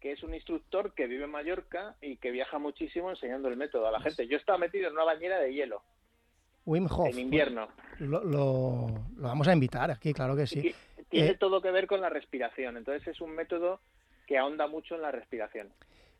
[0.00, 3.88] que es un instructor que vive en Mallorca y que viaja muchísimo enseñando el método
[3.88, 4.28] a la gente.
[4.28, 5.82] Yo estaba metido en una bañera de hielo
[6.66, 7.08] Wim Hof.
[7.12, 7.66] en invierno.
[7.98, 8.86] Lo, lo-
[9.16, 10.68] lo vamos a invitar aquí, claro que sí.
[10.98, 12.76] Y tiene Eh, todo que ver con la respiración.
[12.76, 13.80] Entonces es un método
[14.28, 15.68] que ahonda mucho en la respiración.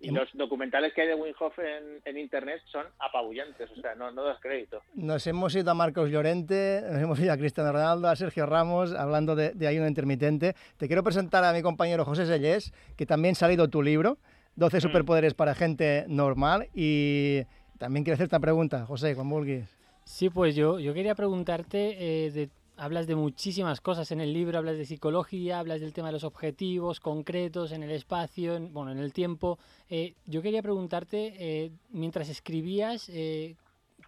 [0.02, 3.94] Y los documentales que hay de Wim Hof en, en internet son apabullantes, o sea,
[3.94, 4.82] no, no das crédito.
[4.94, 8.92] Nos hemos ido a Marcos Llorente, nos hemos ido a Cristiano Ronaldo, a Sergio Ramos,
[8.94, 10.54] hablando de, de ayuno intermitente.
[10.76, 14.18] Te quiero presentar a mi compañero José Sellés, que también ha salido tu libro,
[14.56, 14.80] 12 Mm.
[14.80, 16.68] superpoderes para gente normal.
[16.74, 17.42] Y
[17.78, 19.64] también quiero hacer esta pregunta, José, con vulguis.
[20.04, 24.58] Sí, pues yo, yo quería preguntarte, eh, de- hablas de muchísimas cosas en el libro,
[24.58, 28.92] hablas de psicología, hablas del tema de los objetivos concretos en el espacio, en, bueno,
[28.92, 29.58] en el tiempo.
[29.90, 33.56] Eh, yo quería preguntarte, eh, mientras escribías, eh,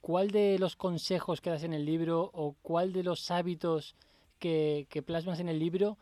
[0.00, 3.94] ¿cuál de los consejos que das en el libro o cuál de los hábitos
[4.38, 5.98] que, que plasmas en el libro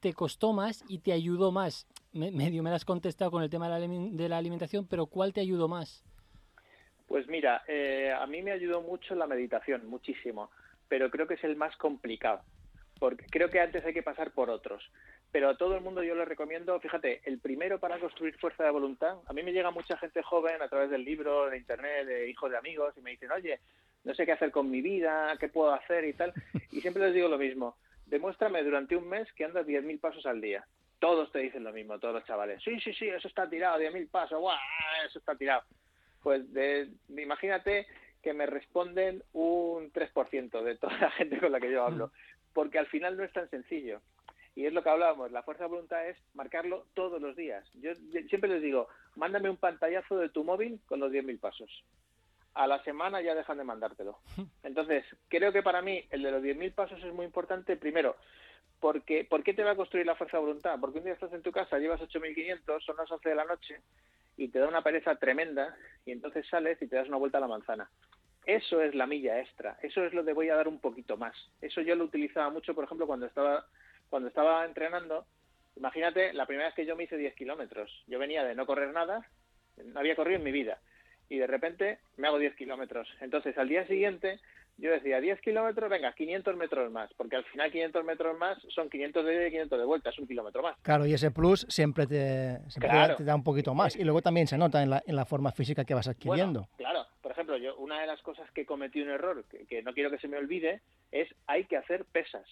[0.00, 1.86] te costó más y te ayudó más?
[2.12, 4.86] Me- medio me lo has contestado con el tema de la, alimen- de la alimentación,
[4.86, 6.02] pero ¿cuál te ayudó más?
[7.06, 10.50] Pues mira, eh, a mí me ayudó mucho la meditación, muchísimo,
[10.88, 12.42] pero creo que es el más complicado,
[12.98, 14.82] porque creo que antes hay que pasar por otros.
[15.30, 18.70] Pero a todo el mundo yo le recomiendo, fíjate, el primero para construir fuerza de
[18.70, 22.30] voluntad, a mí me llega mucha gente joven a través del libro, de internet, de
[22.30, 23.60] hijos de amigos, y me dicen, oye,
[24.04, 26.32] no sé qué hacer con mi vida, qué puedo hacer y tal.
[26.72, 30.40] Y siempre les digo lo mismo, demuéstrame durante un mes que andas 10.000 pasos al
[30.40, 30.64] día.
[30.98, 32.62] Todos te dicen lo mismo, todos los chavales.
[32.62, 34.56] Sí, sí, sí, eso está tirado, 10.000 pasos, ¡guau!
[35.06, 35.62] Eso está tirado
[36.22, 37.86] pues de, imagínate
[38.22, 42.10] que me responden un 3% de toda la gente con la que yo hablo,
[42.52, 44.00] porque al final no es tan sencillo.
[44.54, 47.64] Y es lo que hablábamos, la fuerza de voluntad es marcarlo todos los días.
[47.74, 47.94] Yo
[48.28, 51.84] siempre les digo, mándame un pantallazo de tu móvil con los 10.000 pasos.
[52.54, 54.18] A la semana ya dejan de mandártelo.
[54.64, 58.16] Entonces, creo que para mí el de los 10.000 pasos es muy importante, primero,
[58.80, 60.76] porque ¿por qué te va a construir la fuerza de voluntad?
[60.80, 63.80] Porque un día estás en tu casa, llevas 8.500, son las 11 de la noche,
[64.38, 67.42] y te da una pereza tremenda y entonces sales y te das una vuelta a
[67.42, 67.90] la manzana.
[68.46, 71.36] Eso es la milla extra, eso es lo de voy a dar un poquito más.
[71.60, 73.66] Eso yo lo utilizaba mucho, por ejemplo, cuando estaba,
[74.08, 75.26] cuando estaba entrenando.
[75.76, 78.92] Imagínate, la primera vez que yo me hice 10 kilómetros, yo venía de no correr
[78.92, 79.28] nada,
[79.84, 80.80] no había corrido en mi vida,
[81.28, 83.08] y de repente me hago 10 kilómetros.
[83.20, 84.40] Entonces al día siguiente
[84.78, 88.88] yo decía 10 kilómetros, venga, 500 metros más, porque al final 500 metros más son
[88.88, 90.76] 500 de ida y 500 de vuelta, es un kilómetro más.
[90.82, 93.16] Claro, y ese plus siempre te, siempre Claro.
[93.16, 93.96] te da un poquito más.
[93.96, 96.60] Y luego también se nota en la, en la forma física que vas adquiriendo.
[96.60, 99.82] Bueno, claro, por ejemplo, yo una de las cosas que cometí un error, que, que
[99.82, 100.80] no quiero que se me olvide,
[101.12, 102.46] es hay que hacer pesas.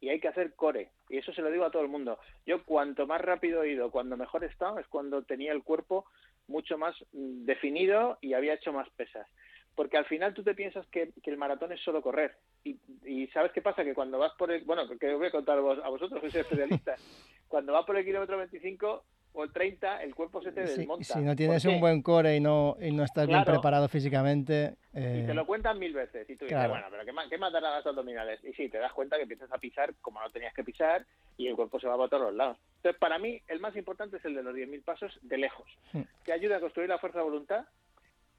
[0.00, 0.90] y hay que hacer core.
[1.08, 2.18] Y eso se lo digo a todo el mundo.
[2.44, 6.06] Yo cuanto más rápido he ido, cuando mejor he estado, es cuando tenía el cuerpo
[6.48, 9.28] mucho más mm, definido y había hecho más pesas.
[9.74, 12.36] Porque al final tú te piensas que, que el maratón es solo correr.
[12.64, 13.82] Y, y ¿sabes qué pasa?
[13.84, 14.64] Que cuando vas por el...
[14.64, 17.00] Bueno, que os voy a contar a vos- a vosotros, que sois especialistas.
[17.48, 19.04] cuando vas por el kilómetro 25
[19.34, 21.04] o el 30, el cuerpo se te Si, desmonta.
[21.04, 24.76] si no tienes un buen core y no, y no estás bien preparado físicamente...
[24.92, 26.28] Y eh, te lo cuentan mil veces.
[26.28, 26.68] Y tú dices, Claro.
[26.74, 28.44] bueno, pero ¿qué más, ¿qué más darán las abdominales?
[28.44, 31.06] Y sí, te das cuenta que empiezas a pisar como no tenías que pisar
[31.38, 32.58] y el cuerpo se va para todos los lados.
[32.76, 35.66] Entonces, para mí, el más importante es el de los 10.000 pasos de lejos.
[35.94, 36.02] Hmm.
[36.26, 37.64] Te ayuda a construir la fuerza de voluntad,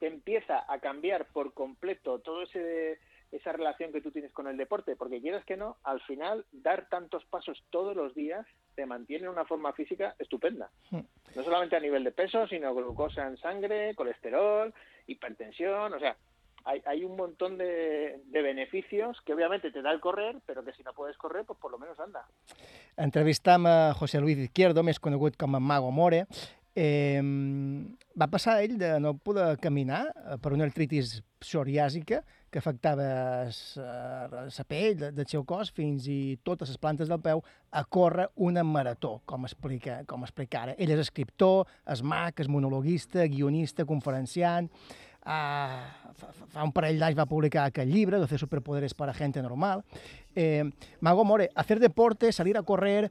[0.03, 2.99] te empieza a cambiar por completo todo ese
[3.31, 6.89] esa relación que tú tienes con el deporte, porque quieras que no, al final dar
[6.89, 10.69] tantos pasos todos los días te mantiene en una forma física estupenda.
[10.91, 10.99] Hmm.
[11.35, 14.73] No solamente a nivel de peso, sino glucosa en sangre, colesterol,
[15.07, 16.17] hipertensión, o sea,
[16.65, 20.73] hay, hay un montón de, de beneficios que obviamente te da el correr, pero que
[20.73, 22.27] si no puedes correr, pues por lo menos anda.
[22.97, 26.25] Entrevistam a José Luis Izquierdo, més conegut com a Mago More.
[26.75, 27.21] Eh,
[28.17, 33.77] va passar ell de no poder caminar eh, per una artritis psoriàsica que afectava s-
[33.81, 37.83] eh, la pell de- del seu cos fins i totes les plantes del peu a
[37.85, 40.75] córrer una marató, com explica, com explica ara.
[40.77, 44.69] Ell és escriptor, és mag, és monologuista, guionista, conferenciant,
[45.25, 49.85] Ah, fa, fa- un parell d'anys va publicar aquel llibre, 12 superpoderes para gente normal.
[50.35, 50.65] Eh,
[50.99, 53.09] Mago More, hacer deporte, salir a correr,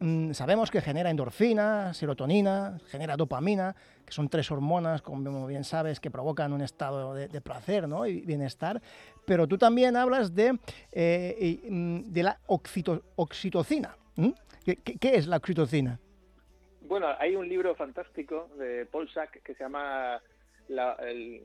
[0.00, 6.00] mm, sabemos que genera endorfina, serotonina, genera dopamina, que son tres hormonas, como bien sabes,
[6.00, 8.06] que provocan un estado de, placer ¿no?
[8.06, 8.80] y bienestar.
[9.26, 10.58] Pero tú también hablas de,
[10.92, 13.96] eh, mm, de la oxito- oxitocina.
[14.16, 14.34] ¿m?
[14.64, 15.98] ¿Qué, qué- qué es la oxitocina?
[16.82, 20.20] Bueno, hay un libro fantástico de Paul Sack que se llama
[20.68, 21.42] la, el,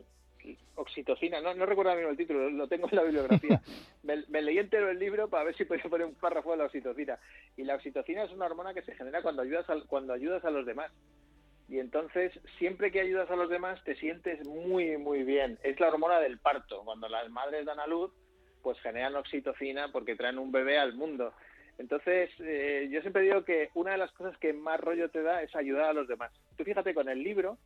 [0.75, 3.61] Oxitocina, no, no recuerdo mismo el título, lo tengo en la bibliografía.
[4.03, 6.65] me, me leí entero el libro para ver si podía poner un párrafo de la
[6.65, 7.19] oxitocina.
[7.57, 10.51] Y la oxitocina es una hormona que se genera cuando ayudas, al- cuando ayudas a
[10.51, 10.91] los demás.
[11.67, 15.59] Y entonces, siempre que ayudas a los demás, te sientes muy, muy bien.
[15.63, 16.81] Es la hormona del parto.
[16.83, 18.11] Cuando las madres dan a luz,
[18.63, 21.33] pues generan oxitocina porque traen un bebé al mundo.
[21.77, 25.43] Entonces, eh, yo siempre digo que una de las cosas que más rollo te da
[25.43, 26.31] es ayudar a los demás.
[26.57, 27.57] Tú fíjate, con el libro,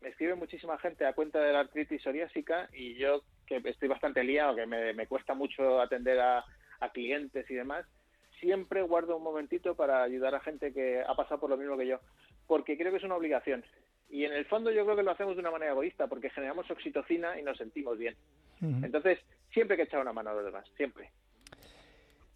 [0.00, 4.24] me escribe muchísima gente a cuenta de la artritis psoriásica y yo, que estoy bastante
[4.24, 6.44] liado, que me, me cuesta mucho atender a,
[6.80, 7.86] a clientes y demás,
[8.40, 11.86] siempre guardo un momentito para ayudar a gente que ha pasado por lo mismo que
[11.86, 12.00] yo,
[12.46, 13.64] porque creo que es una obligación.
[14.08, 16.68] Y en el fondo yo creo que lo hacemos de una manera egoísta, porque generamos
[16.70, 18.16] oxitocina y nos sentimos bien.
[18.60, 19.18] Entonces,
[19.52, 21.10] siempre hay que echar una mano a los demás, siempre.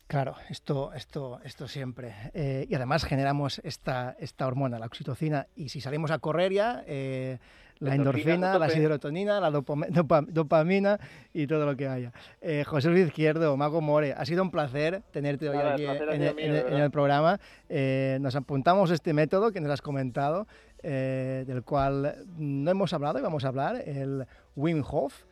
[0.06, 2.14] Claro, esto, esto, esto siempre.
[2.34, 6.84] Eh, y además generamos esta, esta hormona, la oxitocina, y si salimos a correr ya,
[6.86, 7.38] eh,
[7.78, 11.00] la endorfina, la serotonina, la dopame- dopa- dopamina
[11.32, 12.12] y todo lo que haya.
[12.42, 15.94] Eh, José Luis Izquierdo, Mago More, ha sido un placer tenerte hoy Nada, aquí ha
[15.94, 16.84] en, el- mío, en de el- en verdad.
[16.84, 17.40] el programa.
[17.70, 20.46] Eh, nos apuntamos este método que nos has comentado,
[20.82, 25.24] eh, del cual no hemos hablado y vamos a hablar, el Wim Hof.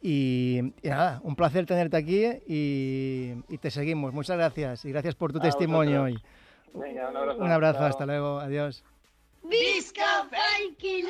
[0.00, 4.12] Y, y nada, un placer tenerte aquí y, y te seguimos.
[4.14, 6.22] Muchas gracias y gracias por tu A testimonio vosotros.
[6.74, 6.80] hoy.
[6.80, 7.40] Venga, un abrazo.
[7.40, 8.84] Un abrazo, hasta luego, adiós.
[9.42, 11.02] Visca 20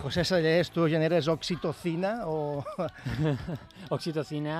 [0.00, 2.64] José Sallés, tu generes oxitocina o...
[3.96, 4.56] Oxitocina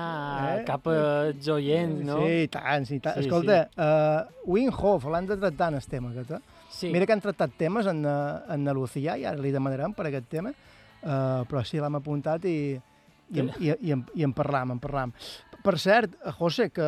[0.59, 0.63] Eh?
[0.67, 2.19] cap als oients, no?
[2.21, 3.17] Sí, i tant, sí, i tant.
[3.17, 6.41] Sí, Escolta, uh, Wim Hof, l'han de tractar en el tema aquest, eh?
[6.71, 6.91] Sí.
[6.93, 10.29] Mira que han tractat temes en, uh, en Lucía i ara li demanarem per aquest
[10.31, 12.57] tema, uh, però sí, l'hem apuntat i,
[13.31, 15.15] i, en, i, i, en, i en parlam, en parlam.
[15.61, 16.85] Per cert, eh, José, que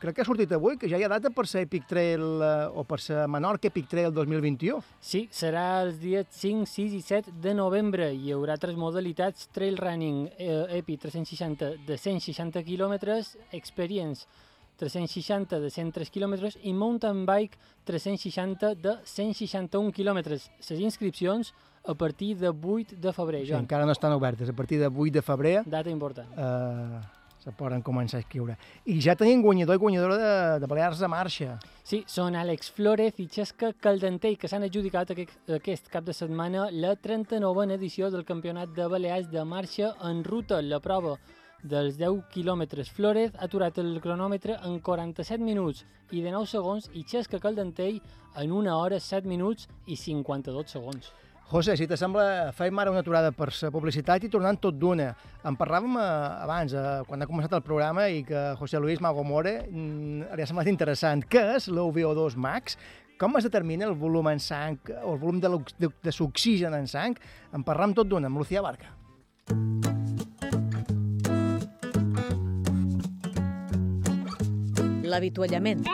[0.00, 2.72] crec que ha sortit avui, que ja hi ha data per ser Epic Trail uh,
[2.72, 4.80] o per ser Menorca Epic Trail 2021.
[5.04, 8.08] Sí, serà els dies 5, 6 i 7 de novembre.
[8.14, 12.96] Hi haurà tres modalitats, trail running eh, EPI 360 de 160 km,
[13.52, 14.24] experience
[14.76, 17.56] 360 de 103 km i mountain bike
[17.88, 20.24] 360 de 161 km.
[20.36, 21.52] Les inscripcions
[21.86, 23.62] a partir de 8 de febrer, Sí, Joan.
[23.62, 24.48] encara no estan obertes.
[24.48, 26.28] A partir de 8 de febrer Data important.
[26.36, 27.00] eh,
[27.46, 28.56] se poden començar a escriure.
[28.90, 30.30] I ja tenim guanyador i guanyadora de,
[30.62, 31.56] de Balears de Marxa.
[31.86, 36.66] Sí, són Àlex Flórez i Xesca Caldentell, que s'han adjudicat aquest, aquest cap de setmana
[36.74, 40.58] la 39a edició del Campionat de Balears de marxa en ruta.
[40.62, 41.14] La prova
[41.62, 42.90] dels 10 quilòmetres.
[42.90, 48.00] Flórez ha aturat el cronòmetre en 47 minuts i de 9 segons i Xesca Caldentell
[48.42, 51.14] en 1 hora, 7 minuts i 52 segons.
[51.46, 55.12] José, si t'assembla, fem ara una aturada per la publicitat i tornant tot d'una.
[55.46, 56.06] En parlàvem eh,
[56.42, 60.48] abans, eh, quan ha començat el programa, i que José Luis Magomore mm, li ha
[60.50, 61.22] semblat interessant.
[61.22, 62.74] Què és l'UVO2 max?
[63.16, 66.90] Com es determina el volum en sang, o el volum de, de, de l'oxigen en
[66.90, 67.14] sang?
[67.54, 68.90] En parlàvem tot d'una, amb Lucía Barca.
[75.06, 75.86] L'avituallament.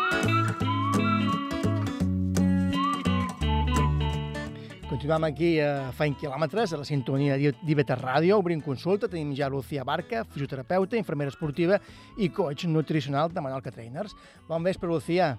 [4.92, 9.08] Continuem aquí a Feint Quilòmetres, a la sintonia d'IBT Ràdio, obrint consulta.
[9.08, 11.78] Tenim ja Lucía Barca, fisioterapeuta, infermera esportiva
[12.20, 14.12] i coach nutricional de Menorca Trainers.
[14.50, 15.30] Bon vespre, Lucía.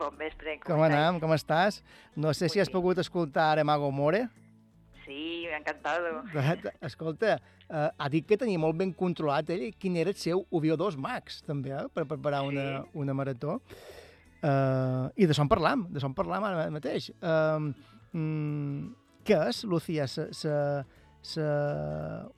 [0.00, 1.20] Bon vespre, Com anem?
[1.22, 1.78] Com estàs?
[2.18, 4.24] No sé si has pogut escoltar ara Mago More.
[5.04, 6.24] Sí, encantado.
[6.82, 7.36] Escolta,
[7.68, 11.44] eh, ha dit que tenia molt ben controlat ell quin era el seu UVO2 max,
[11.46, 13.60] també, eh, per preparar una, una marató.
[14.42, 17.08] Uh, I de en parlam, de en parlam ara mateix.
[17.18, 17.70] Uh,
[18.12, 18.88] mm,
[19.24, 20.84] què és, Lucía, la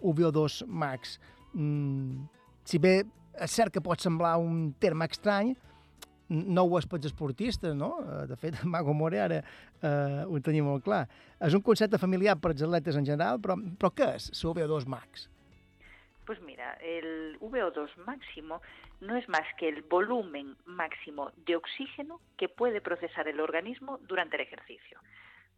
[0.00, 1.18] UVO2 max?
[1.54, 2.26] Mm,
[2.64, 3.02] si bé
[3.40, 5.54] és cert que pot semblar un terme estrany,
[6.30, 7.96] no ho és pels esportistes, no?
[8.04, 11.04] Eh, De fet, Mago More ara eh, ho tenia molt clar.
[11.40, 15.28] És un concepte familiar per als atletes en general, però, però què és l'UVO2 max?
[16.26, 18.61] Pues mira, el VO2 máximo
[19.00, 24.37] no es más que el volumen máximo de oxígeno que puede procesar el organismo durante
[24.37, 25.00] el ejercicio.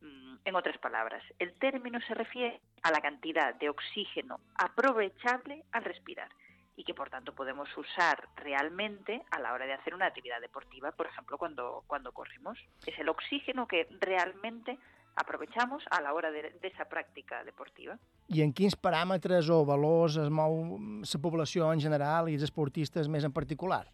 [0.03, 5.85] Mm, En otras palabras, el término se refiere a la cantidad de oxígeno aprovechable al
[5.85, 6.29] respirar
[6.75, 10.91] y que por tanto podemos usar realmente a la hora de hacer una actividad deportiva,
[10.91, 12.59] por ejemplo, cuando, cuando corremos.
[12.87, 14.79] Es el oxígeno que realmente
[15.15, 17.99] aprovechamos a la hora de, de esa práctica deportiva.
[18.33, 23.11] I en quins paràmetres o valors es mou la població en general i els esportistes
[23.13, 23.85] més en particular?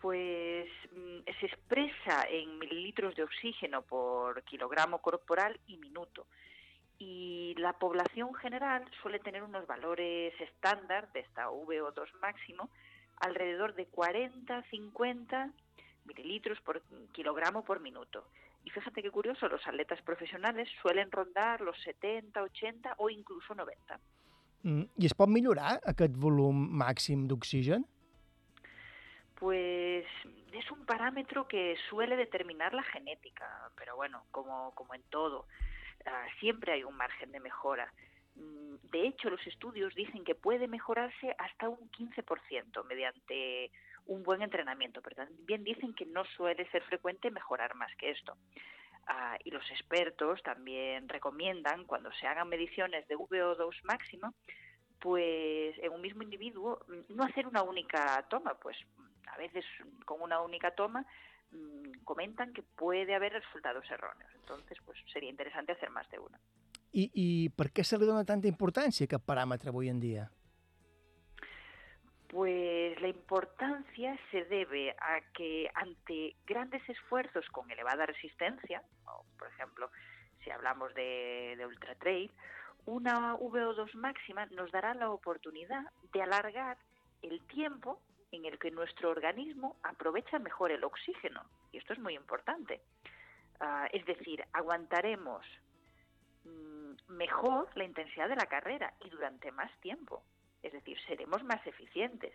[0.00, 0.41] Pues
[1.40, 6.26] se expresa en mililitros de oxígeno por kilogramo corporal y minuto.
[6.98, 12.70] Y la población general suele tener unos valores estándar de esta VO2 máximo
[13.18, 15.52] alrededor de 40-50
[16.04, 18.24] mililitros por kilogramo por minuto.
[18.64, 23.98] Y fíjate qué curioso, los atletas profesionales suelen rondar los 70, 80 o incluso 90.
[24.62, 27.82] Mm, I es pot millorar aquest volum màxim d'oxigen?
[29.42, 30.06] Pues
[30.52, 33.44] es un parámetro que suele determinar la genética,
[33.76, 35.46] pero bueno, como, como en todo,
[36.06, 37.92] ah, siempre hay un margen de mejora.
[38.36, 43.72] Mm, De hecho, los estudios dicen que puede mejorarse hasta un 15% mediante
[44.06, 48.36] un buen entrenamiento, pero también dicen que no suele ser frecuente mejorar más que esto.
[49.08, 54.34] Ah, y los expertos también recomiendan, cuando se hagan mediciones de VO2 máximo,
[55.00, 58.76] pues en un mismo individuo mm, no hacer una única toma, pues
[59.32, 59.64] a veces
[60.04, 61.04] con una única toma
[61.50, 64.30] mm, comentan que puede haber resultados erróneos.
[64.34, 66.38] Entonces, pues sería interesante hacer más de una.
[66.92, 70.26] I per què se li dona tanta importància a paràmetre avui en dia?
[72.28, 79.48] Pues la importancia se debe a que ante grandes esfuerzos con elevada resistencia, o, por
[79.48, 79.90] ejemplo,
[80.44, 82.30] si hablamos de, de ultra trail,
[82.84, 86.76] una VO2 máxima nos dará la oportunidad de alargar
[87.22, 88.00] el tiempo
[88.32, 91.44] en el que nuestro organismo aprovecha mejor el oxígeno.
[91.70, 92.80] Y esto es muy importante.
[93.60, 95.46] Ah, es decir, aguantaremos
[96.44, 100.24] mm, mejor la intensidad de la carrera y durante más tiempo.
[100.62, 102.34] Es decir, seremos más eficientes.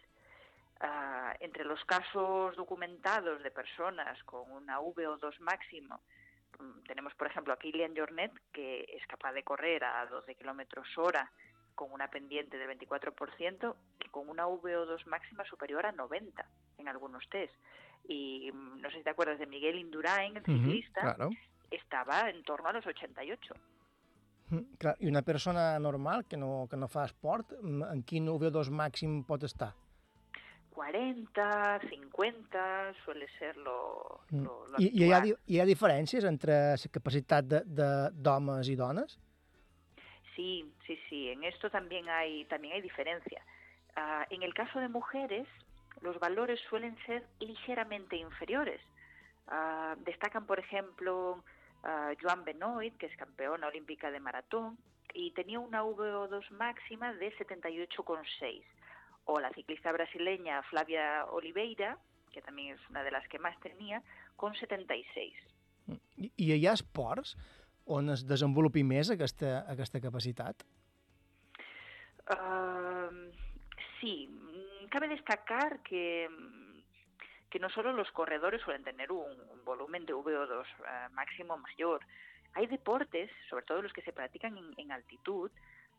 [0.79, 5.99] Ah, entre los casos documentados de personas con una VO2 máximo,
[6.59, 10.87] mm, tenemos por ejemplo a Kilian Jornet, que es capaz de correr a 12 kilómetros
[10.97, 11.31] hora
[11.77, 16.43] con una pendiente del 24% y con una VO2 máxima superior a 90
[16.79, 17.53] en algunos test.
[18.07, 21.29] Y mm, no sé si te acuerdas de Miguel Indurain, el ciclista, claro.
[21.69, 23.53] estaba en torno a los 88.
[24.49, 28.25] Mm, Clar, I una persona normal que no, que no fa esport, mm, en quin
[28.25, 29.75] UV2 màxim pot estar?
[30.73, 32.65] 40, 50
[33.03, 37.45] suele ser lo, lo, lo I, i hi, ha, hi ha diferències entre la capacitat
[37.45, 39.17] d'homes i dones?
[40.37, 41.29] Sí, sí, sí.
[41.29, 43.43] En esto también hay también hay diferencia.
[43.95, 45.47] Ah, en el caso de mujeres,
[46.01, 48.79] los valores suelen ser ligeramente inferiores.
[49.47, 51.43] Ah, destacan, por ejemplo,
[51.83, 54.77] ah, Joan Benoit, que es campeona olímpica de maratón,
[55.11, 58.61] y tenía una VO2 máxima de 78,6.
[59.25, 61.97] O la ciclista brasileña Flavia Oliveira,
[62.31, 64.03] que también es una de las que más tenía,
[64.35, 65.33] con 76.
[66.17, 67.35] I, I hi ha esports
[67.87, 70.63] on es desenvolupi més aquesta, aquesta capacitat?
[72.27, 73.09] Ah,
[73.99, 74.27] sí,
[74.91, 76.27] cabe destacar que,
[77.49, 82.01] que no solo los corredores suelen tener un, un volumen de VO2 ah, máximo mayor.
[82.53, 85.51] Hay deportes, sobre todo los que se practican en, en altitud,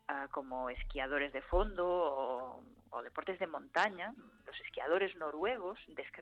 [0.07, 4.13] ah, como esquiadores de fondo o, o deportes de montaña.
[4.45, 5.79] Los esquiadores noruegos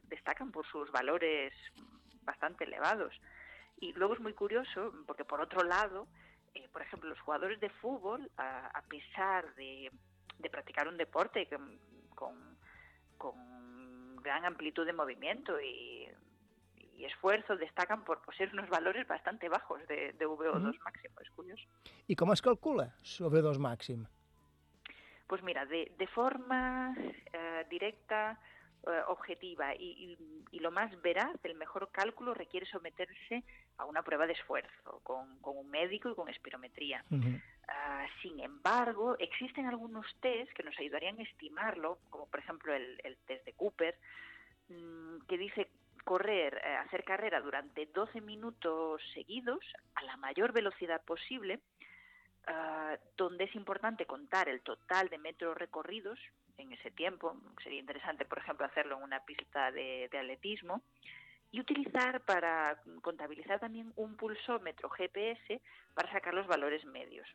[0.09, 1.53] destacan por sus valores
[2.23, 3.13] bastante elevados.
[3.79, 6.07] Y luego es muy curioso porque por otro lado,
[6.55, 9.91] eh, por ejemplo, los jugadores de fútbol, a, a pesar de,
[10.39, 11.79] de practicar un deporte con,
[12.15, 12.57] con,
[13.17, 16.07] con gran amplitud de movimiento y,
[16.95, 20.83] y esfuerzo, destacan por poseer unos valores bastante bajos de, de VO2 Ujú.
[20.83, 21.19] máximo.
[21.21, 21.63] Es curioso.
[22.07, 24.07] I com es calcula sobre 2 màxim?
[25.27, 26.95] Pues mira, de, de forma
[27.33, 28.39] eh, directa,
[28.85, 29.79] eh, objetiva y,
[30.19, 33.43] y- y lo más veraz, el mejor cálculo requiere someterse
[33.77, 37.03] a una prueba de esfuerzo con, con un médico y con espirometría.
[37.67, 42.99] Ah, sin embargo, existen algunos test que nos ayudarían a estimarlo, como por ejemplo el,
[43.03, 43.95] el test de Cooper,
[44.69, 45.67] mm, que dice
[46.05, 49.59] correr, eh, hacer carrera durante 12 minutos seguidos
[49.95, 51.59] a la mayor velocidad posible,
[52.47, 56.19] ah, donde es importante contar el total de metros recorridos
[56.57, 57.37] en ese tiempo.
[57.63, 60.81] Sería interesante, por ejemplo, hacerlo en una pista de, de atletismo.
[61.49, 65.61] Y utilizar para contabilizar también un pulsómetro GPS
[65.93, 67.25] para sacar los valores medios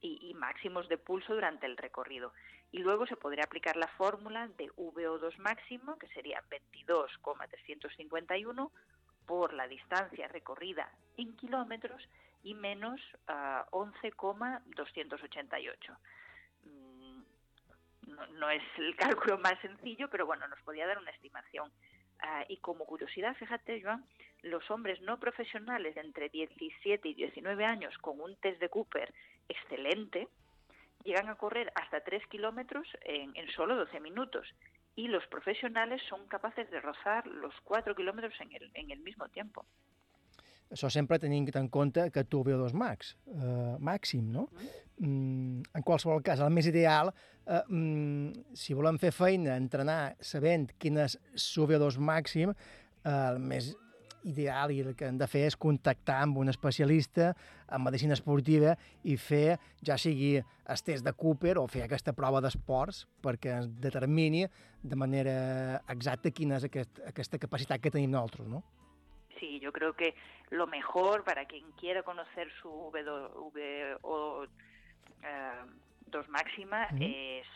[0.00, 2.32] y, y máximos de pulso durante el recorrido.
[2.72, 8.72] Y luego se podría aplicar la fórmula de VO2 máximo, que sería 22,351
[9.26, 12.02] por la distancia recorrida en kilómetros
[12.44, 15.96] y menos ah, 11,288.
[16.62, 17.22] Mm,
[18.06, 21.70] No, no es el cálculo más sencillo, pero bueno, nos podía dar una estimación.
[22.20, 24.04] Ah, y como curiosidad, fíjate, Joan,
[24.42, 29.12] los hombres no profesionales de entre 17 y 19 años con un test de Cooper
[29.48, 30.28] excelente
[31.02, 34.46] llegan a correr hasta 3 kilómetros en, en solo 12 minutos.
[34.96, 39.28] Y los profesionales son capaces de rozar los 4 kilómetros en el, en el mismo
[39.28, 39.66] tiempo.
[40.72, 44.48] Això sempre tenint en compte que tu VO2 max, eh, màxim, no?
[44.98, 47.12] Mm, en qualsevol cas, el més ideal,
[47.46, 52.50] eh, mm, si volem fer feina, entrenar sabent quin és el VO2 màxim,
[53.04, 53.74] eh, el més
[54.24, 57.34] ideal i el que hem de fer és contactar amb un especialista
[57.68, 62.40] en medicina esportiva i fer, ja sigui el test de Cooper o fer aquesta prova
[62.40, 64.46] d'esports perquè es determini
[64.82, 68.64] de manera exacta quina és aquest, aquesta capacitat que tenim nosaltres, no?
[69.38, 70.14] Sí, yo creo que
[70.50, 74.48] lo mejor para quien quiera conocer su VO2
[76.06, 77.46] 2 máxima es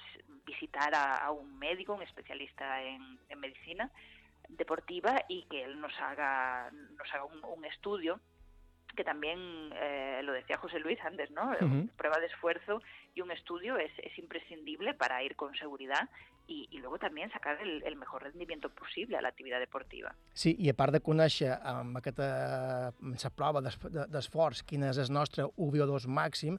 [0.45, 3.91] visitar a, a un médico, un especialista en, en medicina
[4.49, 8.19] deportiva y que él nos haga, nos haga un, un estudio
[8.97, 9.39] que también
[9.75, 11.53] eh, lo decía José Luis antes, ¿no?
[11.97, 12.83] Prueba de esfuerzo
[13.15, 16.09] y un estudio es, es imprescindible para ir con seguridad
[16.49, 20.15] y, y luego también sacar el, el mejor rendimiento posible a la actividad deportiva.
[20.33, 22.29] Sí, i a part de conèixer amb aquesta
[22.99, 26.57] la prova d'es- de- d'esforç quin és el nostre UVO2 màxim,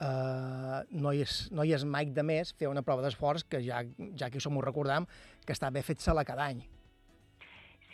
[0.00, 3.60] eh, no, hi és, no hi és mai de més fer una prova d'esforç que
[3.62, 3.84] ja,
[4.16, 5.06] ja que som ho recordam,
[5.46, 6.64] que està bé fet-se-la cada any.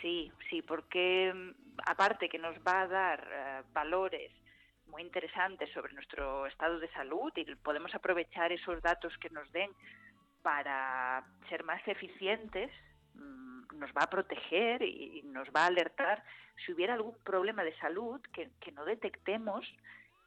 [0.01, 4.31] Sí, sí, porque mm, aparte que nos va a dar eh, valores
[4.87, 9.71] muy interesantes sobre nuestro estado de salud y podemos aprovechar esos datos que nos den
[10.43, 12.69] para ser más eficientes,
[13.15, 16.23] mm, nos va a proteger y y nos va a alertar
[16.65, 19.65] si hubiera algún problema de salud que, que no detectemos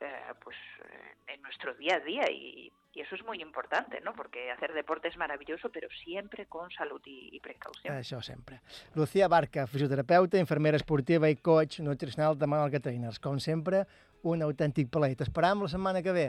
[0.00, 4.12] eh, pues eh, en nuestro día a día y, y eso es muy importante, ¿no?
[4.14, 7.96] Porque hacer deporte es maravilloso, pero siempre con salud y, y precaución.
[7.96, 8.60] Això sempre.
[8.94, 13.20] Lucía Barca, fisioterapeuta, infermera esportiva i coach nutricional de Manuel Trainers.
[13.20, 13.84] Com sempre,
[14.22, 15.16] un autèntic plaer.
[15.16, 16.26] T'esperam la setmana que ve.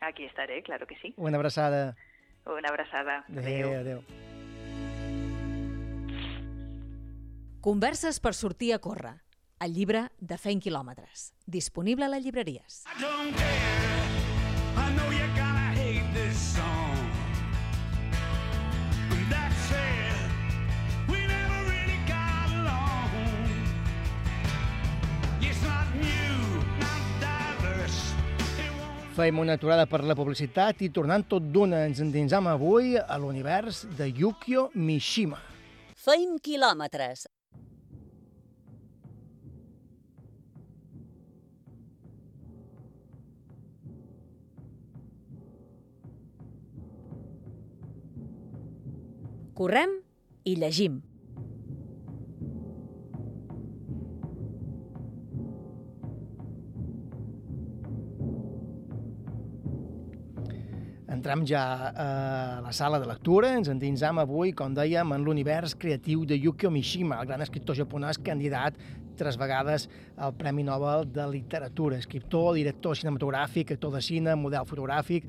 [0.00, 1.12] Aquí estaré, claro que sí.
[1.16, 1.96] Una abraçada.
[2.46, 3.24] Una abraçada.
[3.28, 4.04] Adéu, adéu.
[7.60, 9.16] Converses per sortir a córrer.
[9.60, 11.32] El llibre de Fent quilòmetres.
[11.46, 12.84] Disponible a les llibreries.
[13.00, 13.77] don't care.
[29.18, 33.80] Fem una aturada per la publicitat i tornant tot d'una ens endinsam avui a l'univers
[33.98, 35.40] de Yukio Mishima.
[35.98, 37.26] Feim quilòmetres.
[49.58, 49.98] Correm
[50.46, 51.07] i llegim.
[61.18, 66.22] Entrem ja a la sala de lectura, ens endinsam avui, com dèiem, en l'univers creatiu
[66.28, 68.76] de Yukio Mishima, el gran escriptor japonès candidat
[69.18, 71.98] tres vegades al Premi Nobel de Literatura.
[71.98, 75.26] Escriptor, director cinematogràfic, actor de cine, model fotogràfic,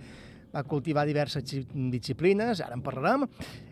[0.53, 3.25] va cultivar diverses di- disciplines, ara en parlarem.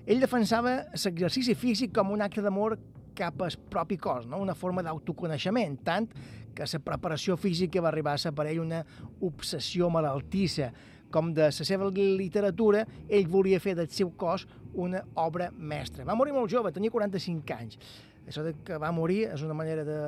[0.07, 2.79] Ell defensava l'exercici físic com un acte d'amor
[3.17, 4.41] cap al propi cos, no?
[4.41, 6.09] una forma d'autoconeixement, tant
[6.57, 8.81] que la preparació física va arribar a ser per ell una
[9.21, 10.73] obsessió malaltissa,
[11.11, 14.47] com de la seva literatura, ell volia fer del seu cos
[14.77, 16.05] una obra mestra.
[16.05, 17.79] Va morir molt jove, tenia 45 anys.
[18.27, 19.99] Això de que va morir és una manera de,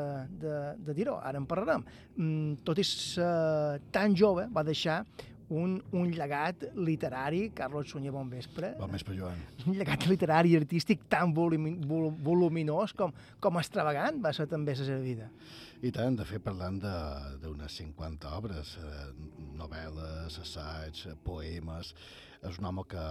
[0.42, 1.86] de, de dir-ho, ara en parlarem.
[2.18, 5.02] Mm, tot i ser tan jove, va deixar
[5.50, 8.74] un, un llegat literari, Carlos Sunyer, bon vespre.
[8.80, 9.40] Bon vespre, Joan.
[9.70, 11.58] Un llegat literari i artístic tan vol,
[12.24, 15.30] voluminós com, com extravagant va ser també la seva vida.
[15.82, 16.80] I tant, de fet, parlant
[17.42, 19.06] d'unes 50 obres, eh,
[19.60, 21.94] novel·les, assaigs, poemes,
[22.46, 23.06] és un home que,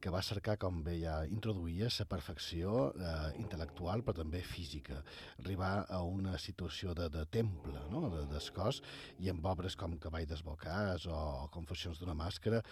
[0.00, 5.00] que va cercar, com bé ja introduïa, la perfecció eh, intel·lectual, però també física.
[5.42, 8.80] Arribar a una situació de, de temple, no?, de, del cos,
[9.20, 12.62] i amb obres com Cavall desbocats o Confessions d'una màscara,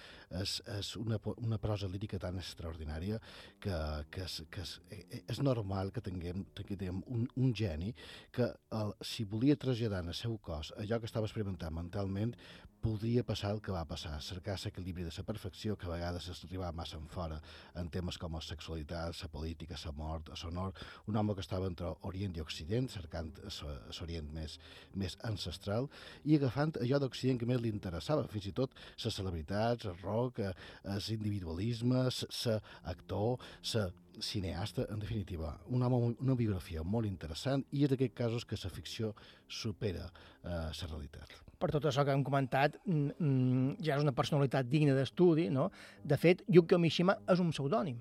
[0.41, 3.21] és, és una, una prosa lírica tan extraordinària
[3.61, 3.77] que,
[4.11, 7.93] que, és, que és, eh, és normal que tinguem, tinguem un, un geni
[8.33, 12.35] que el, si volia traslladar en el seu cos allò que estava experimentant mentalment,
[12.81, 16.45] podria passar el que va passar, cercar l'equilibri de la perfecció que a vegades es
[16.47, 17.41] arribava massa en fora
[17.81, 20.75] en temes com la sexualitat, la política, la mort, el sonor,
[21.11, 24.59] un home que estava entre Orient i Occident, cercant l'Orient més,
[24.95, 25.89] més ancestral
[26.25, 30.43] i agafant allò d'Occident que més li interessava, fins i tot les celebritats, el rock,
[30.45, 30.53] eh,
[30.95, 32.59] el individualisme, ser
[32.93, 33.89] actor, ser
[34.23, 38.71] cineasta, en definitiva, un home, una biografia molt interessant i en aquests casos que la
[38.71, 39.15] ficció
[39.49, 41.39] supera eh, la realitat.
[41.59, 45.73] per tot això que hem comentat, mm, mm, ja és una personalitat digna d'estudi, no?
[46.05, 47.99] De fet, Yukio Mishima és un pseudònim.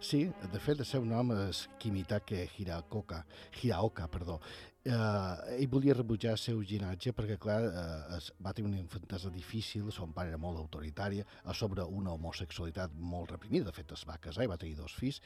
[0.00, 3.24] Sí, de fet, el seu nom és Kimitake Hiraoka,
[3.60, 4.38] Hiraoka perdó.
[4.82, 9.28] Eh, ell volia rebutjar el seu ginatge perquè, clar, eh, es, va tenir una infantesa
[9.28, 14.06] difícil, son pare era molt autoritària, a sobre una homosexualitat molt reprimida, de fet es
[14.08, 15.20] va casar i va tenir dos fills,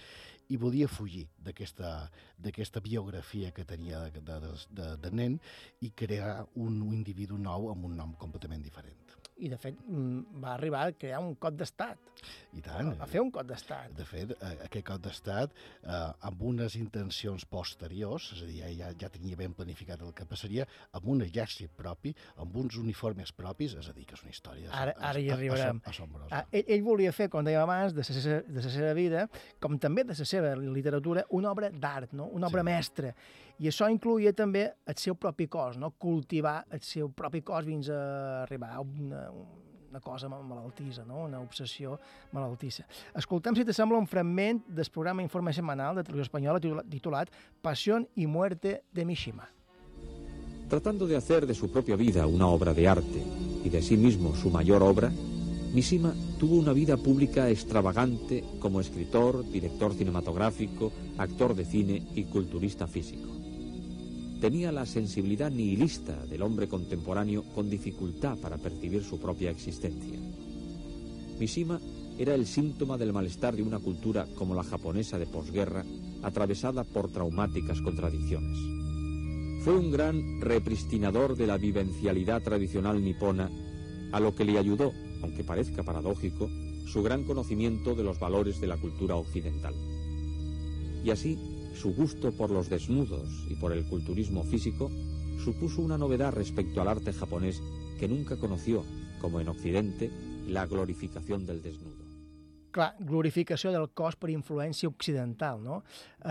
[0.50, 5.38] i volia fugir d'aquesta biografia que tenia de, de, de, de nen
[5.86, 9.03] i crear un individu nou amb un nom completament diferent.
[9.45, 11.99] I, de fet, mm, va arribar a crear un cop d'estat.
[12.57, 12.92] I tant.
[12.97, 13.90] Va fer un cop d'estat.
[13.99, 18.92] De fet, eh, aquest cop d'estat, eh, amb unes intencions posteriors, és a dir, ja,
[19.01, 20.64] ja tenia ben planificat el que passaria,
[20.97, 24.70] amb un exèrcit propi, amb uns uniformes propis, és a dir, que és una història
[24.72, 25.82] Ara, ara hi arribarem.
[25.84, 26.30] ass- assombrosa.
[26.30, 29.28] Ah, ell, ell volia fer, com dèiem abans, de la, se- de la seva vida,
[29.61, 32.26] com també de la seva literatura, una obra d'art, no?
[32.32, 32.70] una obra sí.
[32.72, 33.14] mestra.
[33.62, 35.92] I això incluïa també el seu propi cos, no?
[35.92, 39.28] cultivar el seu propi cos fins a arribar a una,
[39.90, 41.24] una cosa ma- malaltissa, no?
[41.24, 41.98] una obsessió
[42.32, 42.84] malaltissa.
[43.14, 47.30] Escoltem, si te sembla, un fragment del programa Informe Semanal de Televisió Espanyola titula- titulat
[47.62, 49.48] Pasión y muerte de Mishima.
[50.68, 53.22] Tratando de hacer de su propia vida una obra de arte
[53.64, 55.12] y de sí mismo su mayor obra,
[55.72, 62.86] Mishima tuvo una vida pública extravagante como escritor, director cinematográfico, actor de cine y culturista
[62.86, 63.28] físico.
[64.45, 70.18] Tenía la sensibilidad nihilista del hombre contemporáneo con dificultad para percibir su propia existencia.
[71.40, 71.80] Mishima
[72.18, 75.82] era el síntoma del malestar de una cultura como la japonesa de posguerra,
[76.22, 78.59] atravesada por traumáticas contradicciones.
[79.64, 83.51] Fue un gran repristinador de la vivencialidad tradicional nipona,
[84.12, 84.92] a lo que le ayudó,
[85.22, 86.51] aunque parezca paradójico,
[86.84, 89.72] su gran conocimiento de los valores de la cultura occidental.
[91.03, 91.38] Y así,
[91.75, 94.91] su gusto por los desnudos y por el culturismo físico
[95.43, 97.61] supuso una novedad respecto al arte japonés
[97.99, 98.85] que nunca conoció,
[99.20, 100.11] como en Occidente,
[100.49, 102.03] la glorificación del desnudo.
[102.75, 105.81] Clar, glorificació del cos per influència occidental, no?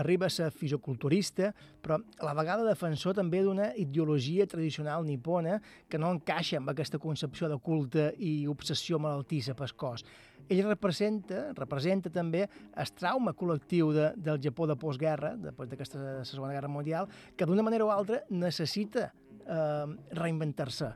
[0.00, 6.00] Arriba a ser fisioculturista, però a la vegada defensor també d'una ideologia tradicional nipona que
[6.00, 10.04] no encaixa amb aquesta concepció de culte i obsessió malaltissa pel cos.
[10.52, 16.52] Ell representa, representa també el trauma col·lectiu de, del Japó de postguerra, després d'aquesta Segona
[16.52, 19.86] Guerra Mundial, que d'una manera o altra necessita eh,
[20.20, 20.92] reinventar-se.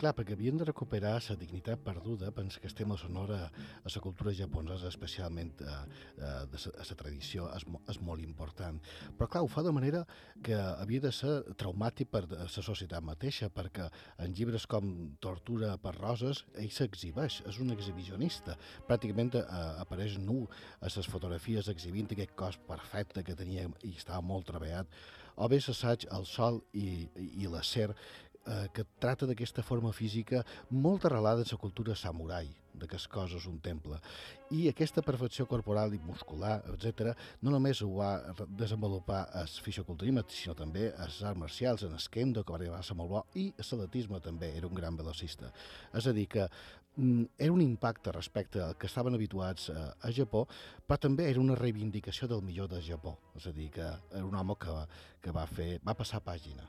[0.00, 3.40] Clar, perquè havien de recuperar la dignitat perduda, penso que estem a sonora
[3.84, 5.74] a la cultura japonesa, especialment eh,
[6.16, 8.78] eh, de la tradició, és, mo- és molt important.
[9.18, 10.00] Però clar, ho fa de manera
[10.42, 13.90] que havia de ser traumàtic per la societat mateixa, perquè
[14.24, 14.88] en llibres com
[15.20, 18.56] Tortura per roses, ell s'exhibeix, és un exhibicionista.
[18.88, 19.44] Pràcticament eh,
[19.84, 20.46] apareix nu
[20.80, 24.88] a les fotografies exhibint aquest cos perfecte que tenia i estava molt treballat,
[25.40, 27.92] o bé l'assaig al sol i, i, i l'acer,
[28.50, 33.06] eh, que tracta d'aquesta forma física molt arrelada en la cultura samurai, de que es
[33.08, 33.98] cosa és un temple.
[34.50, 38.12] I aquesta perfecció corporal i muscular, etc., no només ho va
[38.48, 42.86] desenvolupar el fisioculturisme, sinó també les arts marcials, en el kendo, que va arribar a
[42.86, 45.52] ser molt bo, i el atletisme també, era un gran velocista.
[45.94, 46.48] És a dir, que
[46.96, 50.46] mm, era un impacte respecte al que estaven habituats a, a Japó,
[50.86, 53.18] però també era una reivindicació del millor de Japó.
[53.36, 54.76] És a dir, que era un home que,
[55.22, 56.66] que va, fer, va passar pàgina.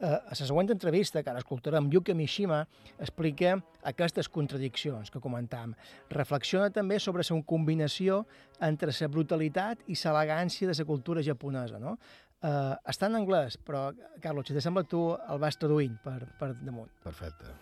[0.00, 2.62] Eh, a la següent entrevista que ara escoltarem, Yuka Mishima
[2.98, 5.74] explica aquestes contradiccions que comentàvem.
[6.10, 8.24] Reflexiona també sobre la combinació
[8.60, 11.78] entre la brutalitat i l'elegància de la cultura japonesa.
[11.78, 11.98] No?
[12.40, 13.90] Eh, està en anglès, però,
[14.20, 16.88] Carlos, si sembla, tu el vas traduint per, per damunt.
[17.04, 17.52] Perfecte.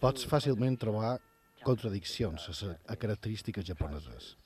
[0.00, 1.16] Pots fàcilment trobar
[1.66, 4.36] contradiccions a, a característiques japoneses.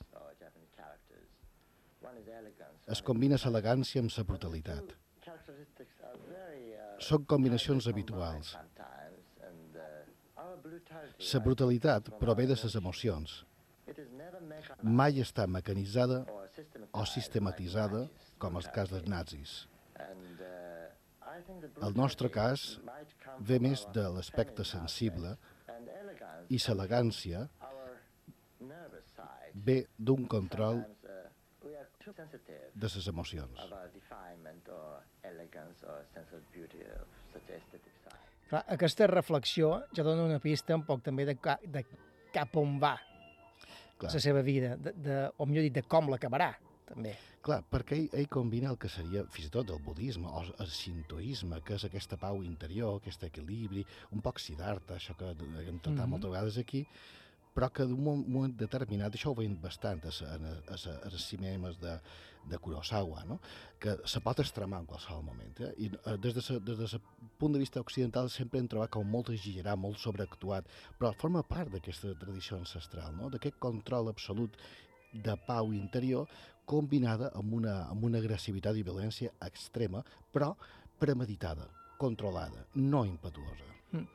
[2.91, 4.95] Es combina l'elegància amb la brutalitat.
[7.01, 8.53] Són combinacions habituals.
[11.33, 13.41] La brutalitat prové de les emocions.
[14.99, 16.21] Mai està mecanitzada
[16.93, 18.05] o sistematitzada,
[18.41, 19.55] com el cas dels nazis.
[21.81, 22.65] El nostre cas
[23.49, 25.35] ve més de l'aspecte sensible
[26.49, 27.45] i l'elegància
[29.67, 30.83] ve d'un control
[32.73, 33.61] de les emocions.
[38.51, 41.85] Clar, aquesta reflexió ja dona una pista un poc també de, ca, de
[42.33, 42.97] cap on va
[44.01, 44.11] Clar.
[44.11, 46.49] la seva vida, de, de, o millor dit, de com l'acabarà,
[46.89, 47.13] també.
[47.41, 50.69] Clar, perquè ell, ell combina el que seria fins i tot el budisme o el
[50.69, 55.89] sintoisme, que és aquesta pau interior, aquest equilibri, un poc siddhartha, això que hem tratat
[55.89, 55.97] mm.
[55.97, 56.11] -hmm.
[56.11, 56.85] moltes vegades aquí,
[57.55, 61.25] però que d'un moment, determinat, això ho veiem bastant a, a, a, a, a les
[61.27, 61.95] cinemes de,
[62.47, 63.39] de Kurosawa, no?
[63.79, 65.59] que se pot extremar en qualsevol moment.
[65.59, 65.71] Eh?
[65.85, 67.01] I eh, des de des de
[67.39, 71.73] punt de vista occidental sempre hem trobat com molt exagerat, molt sobreactuat, però forma part
[71.73, 73.29] d'aquesta tradició ancestral, no?
[73.29, 74.55] d'aquest control absolut
[75.11, 76.29] de pau interior
[76.65, 80.53] combinada amb una, amb una agressivitat i violència extrema, però
[81.01, 81.67] premeditada,
[81.99, 83.67] controlada, no impetuosa.
[83.91, 84.07] Mm.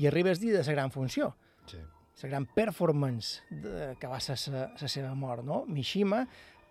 [0.00, 1.36] I arriba el dia de la gran funció,
[1.70, 1.78] Sí.
[2.22, 5.64] La gran performance de, que va ser la seva mort, no?
[5.66, 6.26] Mishima,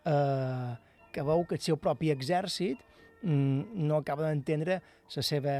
[0.05, 0.75] eh,
[1.11, 2.81] que veu que el seu propi exèrcit
[3.23, 4.81] mm, no acaba d'entendre
[5.15, 5.55] la seva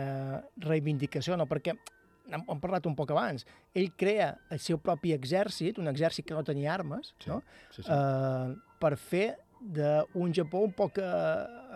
[0.62, 1.48] reivindicació, no?
[1.50, 6.28] perquè hem, hem parlat un poc abans, ell crea el seu propi exèrcit, un exèrcit
[6.28, 7.42] que no tenia armes, Sí, no?
[7.74, 7.90] sí, sí.
[7.90, 9.28] Eh, per fer
[9.60, 11.08] d'un Japó un poc eh,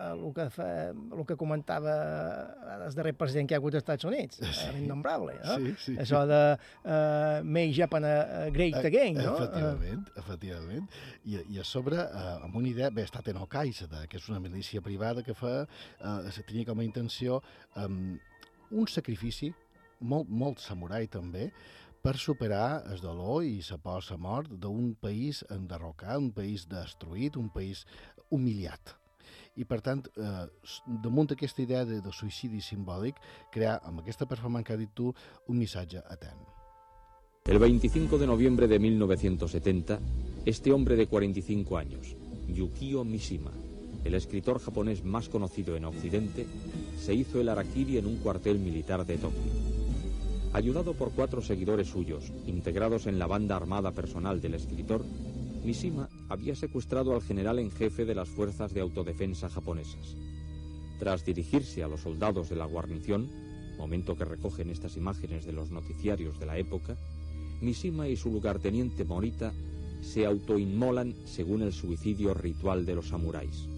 [0.04, 1.94] el, que fa, el que comentava
[2.84, 4.70] el darrer president que hi ha hagut als Estats Units, sí.
[4.74, 5.56] l'innombrable, no?
[5.60, 5.96] Sí, sí.
[6.02, 9.34] Això de uh, Make Japan uh, Great Eh, Again, no?
[9.36, 10.88] Efectivament, efectivament.
[11.24, 14.40] I, I a sobre, eh, amb una idea, bé, està Teno Kaisada, que és una
[14.42, 17.40] milícia privada que fa, eh, tenia com a intenció
[17.76, 17.86] eh,
[18.74, 19.52] un sacrifici,
[20.04, 21.48] molt, molt samurai també,
[22.04, 27.38] per superar el dolor i la por a mort d'un país enderrocat, un país destruït,
[27.40, 27.86] un país
[28.28, 28.92] humiliat.
[29.56, 30.44] I, per tant, eh,
[31.00, 33.16] damunt d'aquesta idea de, de suïcidi simbòlic,
[33.54, 35.14] crear, amb aquesta performance que has dit tu,
[35.48, 36.02] un missatge.
[37.46, 39.98] El 25 de noviembre de 1970,
[40.44, 42.16] este hombre de 45 años,
[42.48, 43.52] Yukio Mishima,
[44.04, 46.46] el escritor japonés más conocido en Occidente,
[47.00, 49.83] se hizo el harakiri en un cuartel militar de Tokio.
[50.54, 55.04] Ayudado por cuatro seguidores suyos, integrados en la banda armada personal del escritor,
[55.64, 60.14] Mishima había secuestrado al general en jefe de las fuerzas de autodefensa japonesas.
[61.00, 63.28] Tras dirigirse a los soldados de la guarnición,
[63.78, 66.96] momento que recogen estas imágenes de los noticiarios de la época,
[67.60, 69.52] Mishima y su lugarteniente Morita
[70.02, 73.68] se autoinmolan según el suicidio ritual de los samuráis.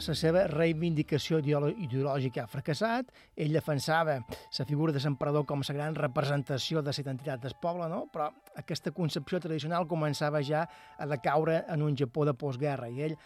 [0.00, 5.94] La seva reivindicació ideològica ha fracassat, ell defensava la figura de l'emperador com la gran
[5.94, 8.06] representació de la identitat del poble, no?
[8.12, 10.64] però aquesta concepció tradicional començava ja
[10.96, 13.16] a decaure en un Japó de postguerra, i ell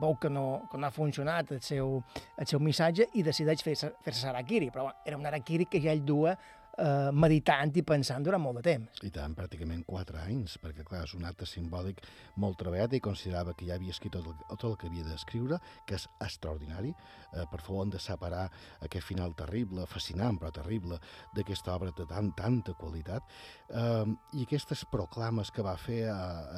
[0.00, 2.00] veu que no, que no ha funcionat el seu,
[2.36, 6.02] el seu missatge i decideix fer-se fer harakiri, però era un harakiri que ja ell
[6.02, 6.34] duia
[6.78, 9.02] eh, meditant i pensant durant molt de temps.
[9.06, 12.02] I tant, pràcticament 4 anys, perquè clar, és un acte simbòlic
[12.42, 15.60] molt treballat i considerava que ja havia escrit tot el, tot el que havia d'escriure,
[15.88, 16.94] que és extraordinari.
[17.34, 18.46] Eh, per favor, hem de separar
[18.86, 21.00] aquest final terrible, fascinant però terrible,
[21.34, 23.26] d'aquesta obra de tan, tanta qualitat.
[23.70, 24.06] Eh,
[24.38, 26.14] I aquestes proclames que va fer eh,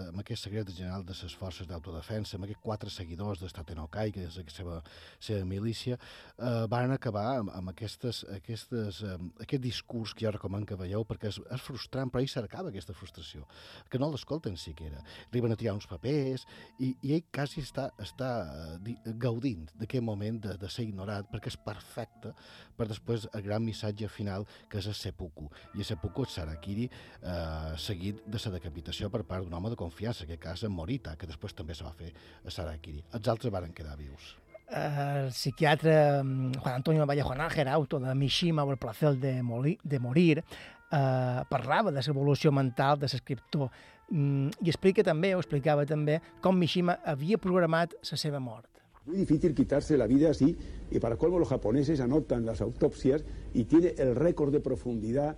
[0.09, 4.27] amb aquest secret general de les forces d'autodefensa, amb aquests quatre seguidors d'Estat Enokai, que
[4.27, 4.81] és la seva,
[5.21, 5.99] seva milícia,
[6.37, 10.77] eh, van acabar amb, amb aquestes, aquestes, eh, aquest discurs vídeos que jo recomano que
[10.77, 13.47] veieu perquè és, és frustrant, però ell cercava aquesta frustració,
[13.91, 15.03] que no l'escolten siquiera.
[15.31, 16.47] Arriben a tirar uns papers
[16.79, 21.29] i, i ell quasi està, està eh, di, gaudint d'aquest moment de, de ser ignorat
[21.31, 22.35] perquè és perfecte
[22.77, 25.51] per després el gran missatge final que és el seppuku.
[25.75, 29.81] I el seppuku és Sarakiri eh, seguit de la decapitació per part d'un home de
[29.81, 32.13] confiança, que cas en Morita, que després també se va fer
[32.45, 33.03] a Sarakiri.
[33.17, 34.37] Els altres varen quedar vius.
[34.69, 39.79] El psiquiatra mm, Juan Antonio Vallejo Nájera, autor de Mishima o el placer de, moli,
[39.83, 40.45] de morir,
[40.93, 43.71] eh, parlava de l'evolució mental de l'escriptor
[44.11, 48.71] mm, i explica també, o explicava també, com Mishima havia programat la seva mort.
[49.07, 50.57] Muy difícil quitarse la vida así
[50.91, 55.37] y para colmo los japoneses anotan las autopsias y tiene el récord de profundidad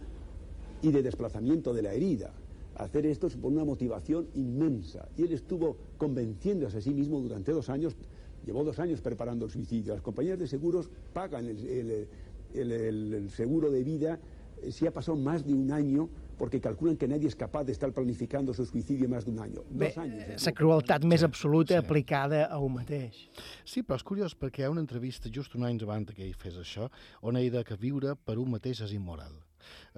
[0.81, 2.33] y de desplazamiento de la herida.
[2.77, 7.69] Hacer esto supone una motivación inmensa y él estuvo convenciéndose a sí mismo durante dos
[7.69, 7.95] años,
[8.49, 9.93] llevó dos años preparando el suicidio.
[9.95, 12.09] Las compañías de seguros pagan el, el-
[12.55, 14.19] el- el- el seguro de vida
[14.63, 17.73] eh, si ha pasado más de un año porque calculan que nadie es capaz de
[17.73, 19.61] estar planificando su suicidio más de un año.
[19.71, 20.23] Bé, dos años.
[20.23, 20.37] ¿eh?
[20.47, 23.19] la crueltat més absoluta aplicada a un mateix.
[23.67, 26.35] Sí, però és curiós perquè hi ha una entrevista just un any abans que ell
[26.39, 26.89] fes això
[27.27, 29.35] on ell deia que viure per un mateix és immoral.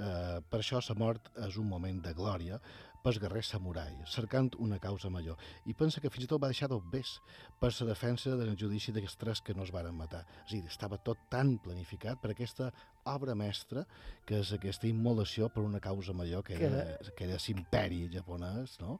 [0.00, 2.56] Uh, per això la mort és un moment de glòria
[3.04, 5.38] pels guerrers samurai, cercant una causa major.
[5.66, 7.16] I pensa que fins i tot va deixar d'obvés
[7.60, 10.22] per la defensa del judici d'aquests tres que no es varen matar.
[10.44, 12.70] És a dir, estava tot tan planificat per aquesta
[13.08, 13.86] obra mestra
[14.26, 16.86] que és aquesta immolació per una causa major que era,
[17.16, 18.98] que era l'imperi japonès, no?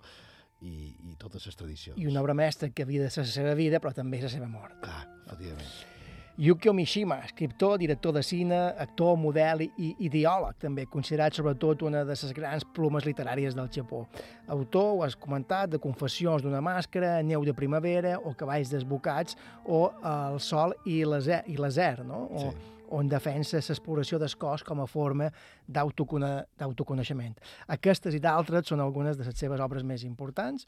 [0.60, 1.96] I, i totes les tradicions.
[1.96, 4.48] I una obra mestra que havia de ser la seva vida, però també la seva
[4.48, 4.76] mort.
[4.84, 5.99] Clar, efectivament.
[6.38, 12.14] Yukio Mishima, escriptor, director de cine, actor, model i, ideòleg, també considerat sobretot una de
[12.16, 14.06] les grans plumes literàries del Japó.
[14.48, 19.90] Autor, ho has comentat, de Confessions d'una màscara, Neu de primavera o Cavalls desbocats o
[20.00, 22.24] El sol i l'azer, no?
[22.30, 22.56] O, Sí.
[22.90, 25.30] on defensa l'exploració del cos com a forma
[25.68, 27.36] d'autocone- d'autoconeixement.
[27.68, 30.66] Aquestes i d'altres són algunes de les seves obres més importants.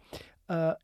[0.48, 0.74] Eh,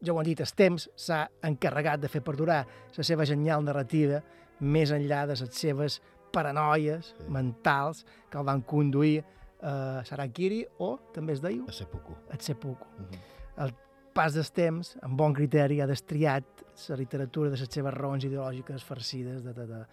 [0.00, 2.64] ja ho han dit, el temps s'ha encarregat de fer perdurar
[2.96, 4.22] la seva genial narrativa
[4.60, 6.00] més enllà de les seves
[6.32, 7.28] paranoies sí.
[7.32, 9.20] mentals que el van conduir
[9.60, 12.16] a Sarakiri o, també es deia, A seppuku.
[12.30, 12.86] a seppuku.
[12.98, 13.64] Uh -huh.
[13.64, 13.74] El
[14.14, 16.44] pas del temps, amb bon criteri, ha destriat
[16.88, 19.86] la literatura de les seves raons ideològiques farcides de, de, de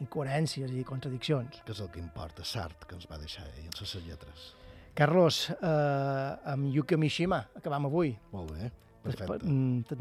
[0.00, 1.62] incoherències i contradiccions.
[1.64, 4.54] Que és el que importa, Sart, que ens va deixar ell, en les seves lletres.
[4.94, 8.18] Carlos, eh, amb Yuki Mishima, acabam avui.
[8.32, 8.70] Molt bé,
[9.04, 9.46] perfecte.
[9.46, 9.96] mm, te-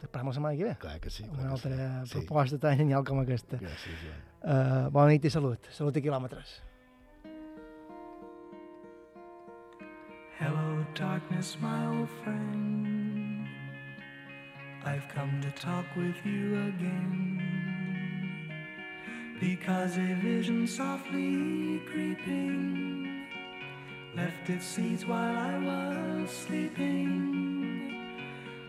[0.00, 0.76] T'esperem la setmana que ve.
[0.78, 1.24] Clar que sí.
[1.24, 2.14] clar Una altra Sí.
[2.20, 3.58] proposta tan genial com aquesta.
[3.58, 4.22] Gràcies, Joan.
[4.46, 5.66] Uh, bona nit i salut.
[5.70, 6.62] Salut i quilòmetres.
[10.38, 13.46] Hello, darkness, my old friend.
[14.84, 17.40] I've come to talk with you again.
[19.40, 23.26] Because a vision softly creeping
[24.14, 27.95] left its seeds while I was sleeping.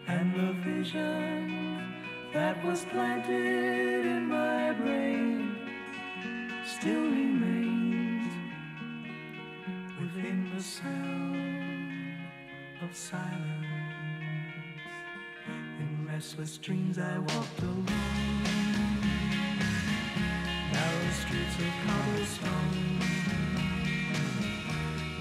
[0.09, 1.83] And the vision
[2.33, 5.57] that was planted in my brain
[6.65, 8.31] still remains
[9.99, 11.91] within the sound
[12.81, 13.67] of silence.
[15.79, 17.85] In restless dreams I walked alone,
[20.71, 22.99] narrow streets of cobblestone,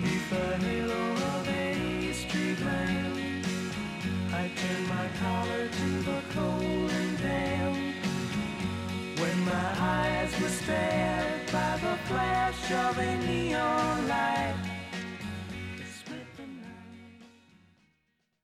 [0.00, 3.35] neath the halo of a street lamp.
[4.38, 7.76] I turned my collar to the cold and damp.
[9.18, 14.75] When my eyes were stared by the flash of a neon light,